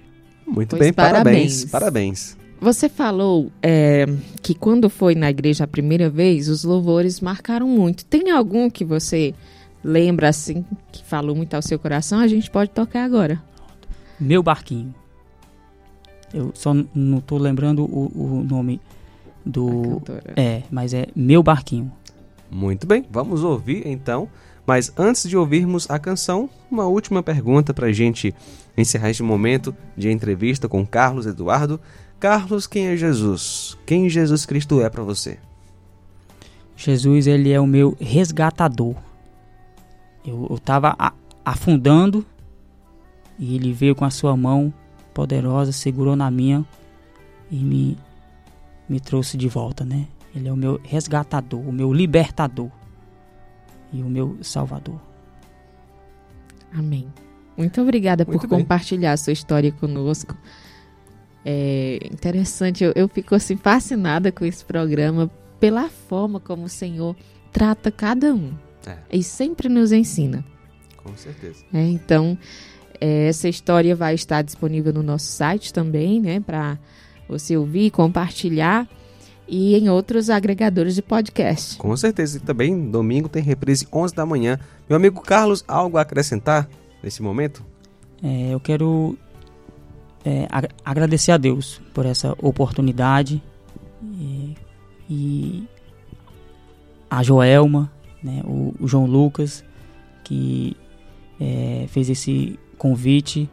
Muito 0.48 0.72
pois 0.72 0.82
bem, 0.82 0.94
parabéns. 0.94 1.66
Parabéns. 1.66 2.38
Você 2.62 2.90
falou 2.90 3.52
é, 3.62 4.06
que 4.42 4.54
quando 4.54 4.90
foi 4.90 5.16
na 5.16 5.30
igreja 5.30 5.64
a 5.64 5.68
primeira 5.68 6.10
vez, 6.10 6.50
os 6.50 6.64
louvores 6.64 7.22
marcaram 7.22 7.68
muito. 7.68 8.04
Tem 8.06 8.32
algum 8.32 8.70
que 8.70 8.84
você 8.84 9.34
lembra 9.84 10.28
assim, 10.28 10.66
que 10.92 11.04
falou 11.06 11.36
muito 11.36 11.54
ao 11.54 11.62
seu 11.62 11.80
coração? 11.80 12.20
A 12.20 12.28
gente 12.28 12.50
pode 12.52 12.72
tocar 12.72 13.06
agora. 13.06 13.42
Meu 14.20 14.44
Barquinho. 14.44 14.94
Eu 16.34 16.52
só 16.54 16.76
não 16.94 17.22
tô 17.22 17.38
lembrando 17.38 17.84
o, 17.84 18.12
o 18.14 18.44
nome 18.44 18.82
do. 19.46 20.02
É, 20.36 20.64
mas 20.70 20.94
é 20.94 21.08
Meu 21.16 21.42
Barquinho. 21.42 21.92
Muito 22.50 22.88
bem, 22.88 23.06
vamos 23.10 23.44
ouvir 23.44 23.86
então. 23.86 24.30
Mas 24.66 24.92
antes 24.98 25.28
de 25.28 25.36
ouvirmos 25.36 25.90
a 25.90 25.98
canção, 25.98 26.50
uma 26.70 26.86
última 26.86 27.24
pergunta 27.24 27.74
para 27.74 27.88
a 27.88 27.92
gente 27.92 28.34
encerrar 28.78 29.10
este 29.10 29.24
momento 29.24 29.76
de 29.98 30.12
entrevista 30.12 30.70
com 30.70 30.86
Carlos 30.86 31.26
Eduardo. 31.26 31.80
Carlos, 32.20 32.68
quem 32.68 32.88
é 32.88 32.98
Jesus? 32.98 33.78
Quem 33.86 34.10
Jesus 34.10 34.46
Cristo 34.46 34.82
é 34.82 34.90
para 34.90 35.04
você? 35.04 35.40
Jesus, 36.76 37.28
ele 37.28 37.52
é 37.52 37.60
o 37.60 37.68
meu 37.68 37.98
resgatador. 38.00 38.96
Eu 40.26 40.48
estava 40.56 40.96
afundando 41.44 42.26
e 43.38 43.56
ele 43.56 43.74
veio 43.74 43.96
com 43.96 44.06
a 44.06 44.10
sua 44.10 44.38
mão 44.38 44.74
poderosa, 45.14 45.72
segurou 45.72 46.16
na 46.16 46.30
minha 46.30 46.66
e 47.50 47.56
me, 47.56 47.98
me 48.88 49.00
trouxe 49.00 49.36
de 49.36 49.48
volta, 49.48 49.84
né? 49.84 50.08
Ele 50.36 50.48
é 50.48 50.54
o 50.54 50.56
meu 50.56 50.80
resgatador, 50.84 51.60
o 51.60 51.72
meu 51.72 51.92
libertador 51.92 52.70
e 53.92 54.02
o 54.04 54.10
meu 54.10 54.38
salvador. 54.42 55.00
Amém. 56.72 57.12
Muito 57.58 57.82
obrigada 57.82 58.24
Muito 58.26 58.42
por 58.42 58.48
bem. 58.48 58.60
compartilhar 58.60 59.14
a 59.14 59.18
sua 59.18 59.34
história 59.34 59.72
conosco. 59.72 60.38
É 61.44 62.00
interessante, 62.12 62.84
eu, 62.84 62.94
eu 62.96 63.08
fico 63.08 63.34
assim 63.34 63.58
fascinada 63.58 64.32
com 64.32 64.46
esse 64.46 64.64
programa 64.64 65.30
pela 65.60 65.90
forma 65.90 66.40
como 66.40 66.66
o 66.66 66.70
Senhor 66.70 67.16
trata 67.52 67.92
cada 67.92 68.34
um. 68.34 68.54
É. 68.86 68.98
E 69.12 69.24
sempre 69.24 69.68
nos 69.68 69.92
ensina. 69.92 70.46
Com 70.98 71.16
certeza. 71.16 71.66
É, 71.74 71.82
então, 71.82 72.38
é, 73.00 73.28
essa 73.28 73.50
história 73.50 73.96
vai 73.96 74.14
estar 74.14 74.42
disponível 74.42 74.94
no 74.94 75.04
nosso 75.04 75.26
site 75.26 75.74
também, 75.74 76.22
né? 76.22 76.40
Para 76.40 76.78
você 77.28 77.58
ouvir, 77.58 77.92
compartilhar 77.92 78.88
e 79.50 79.76
em 79.76 79.90
outros 79.90 80.30
agregadores 80.30 80.96
de 80.96 81.02
podcast. 81.02 81.78
Com 81.78 81.96
certeza. 81.98 82.38
E 82.38 82.40
também 82.40 82.90
domingo 82.90 83.28
tem 83.28 83.42
reprise 83.42 83.88
11 83.92 84.14
da 84.14 84.26
manhã. 84.26 84.60
Meu 84.88 84.96
amigo 84.96 85.22
Carlos, 85.22 85.64
algo 85.68 85.98
a 85.98 86.02
acrescentar 86.02 86.70
nesse 87.02 87.22
momento? 87.22 87.66
É, 88.22 88.54
eu 88.54 88.60
quero 88.60 89.18
é, 90.24 90.48
ag 90.50 90.68
agradecer 90.84 91.32
a 91.32 91.38
Deus 91.38 91.82
por 91.94 92.06
essa 92.06 92.36
oportunidade 92.42 93.42
e, 94.04 94.56
e 95.10 95.68
a 97.10 97.24
Joelma, 97.24 97.92
né, 98.22 98.42
o, 98.46 98.76
o, 98.80 98.88
João 98.88 99.06
Lucas, 99.06 99.64
que 100.24 100.76
é, 101.40 101.86
fez 101.88 102.10
esse 102.10 102.60
convite 102.78 103.50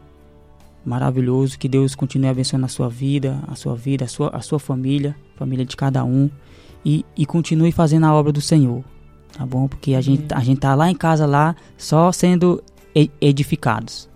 maravilhoso. 0.85 1.57
Que 1.57 1.67
Deus 1.67 1.95
continue 1.95 2.29
abençoando 2.29 2.65
a 2.65 2.69
sua 2.69 2.89
vida, 2.89 3.41
a 3.47 3.55
sua 3.55 3.75
vida, 3.75 4.05
a 4.05 4.07
sua, 4.07 4.29
a 4.29 4.41
sua 4.41 4.59
família, 4.59 5.15
família 5.37 5.65
de 5.65 5.75
cada 5.75 6.03
um. 6.03 6.29
E, 6.85 7.05
e 7.15 7.25
continue 7.25 7.71
fazendo 7.71 8.05
a 8.05 8.13
obra 8.13 8.31
do 8.31 8.39
Senhor, 8.39 8.83
tá 9.37 9.45
bom? 9.45 9.67
Porque 9.67 9.93
a, 9.93 10.01
gente, 10.01 10.33
a 10.33 10.39
gente 10.39 10.59
tá 10.59 10.73
lá 10.73 10.89
em 10.89 10.95
casa, 10.95 11.25
lá, 11.25 11.55
só 11.77 12.11
sendo 12.11 12.63
edificados. 13.19 14.09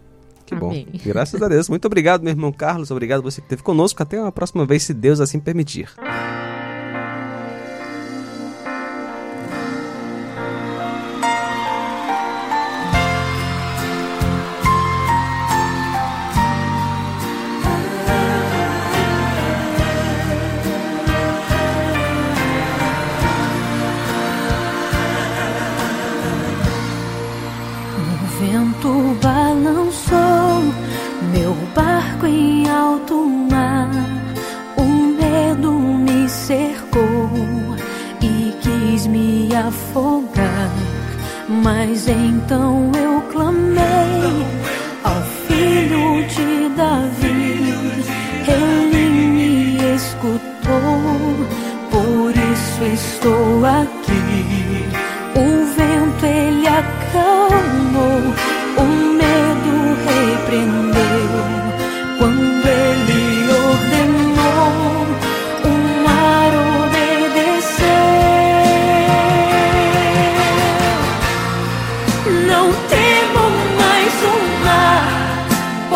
Que 0.45 0.55
bom. 0.55 0.69
Amém. 0.69 0.87
Graças 1.05 1.41
a 1.41 1.47
Deus. 1.47 1.69
Muito 1.69 1.85
obrigado, 1.85 2.21
meu 2.21 2.31
irmão 2.31 2.51
Carlos. 2.51 2.91
Obrigado 2.91 3.21
você 3.21 3.41
que 3.41 3.45
esteve 3.45 3.63
conosco. 3.63 4.01
Até 4.01 4.21
uma 4.21 4.31
próxima 4.31 4.65
vez, 4.65 4.83
se 4.83 4.93
Deus 4.93 5.19
assim 5.19 5.39
permitir. 5.39 5.89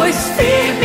pois 0.06 0.30
firme. 0.38 0.85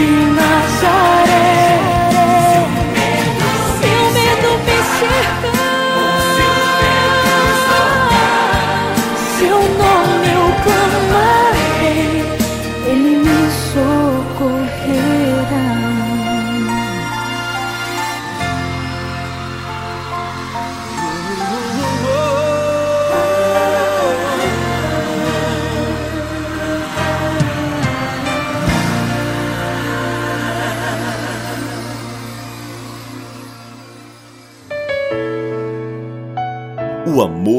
Jesus 0.00 0.06
de 0.06 0.34
Nazaré. 0.34 1.19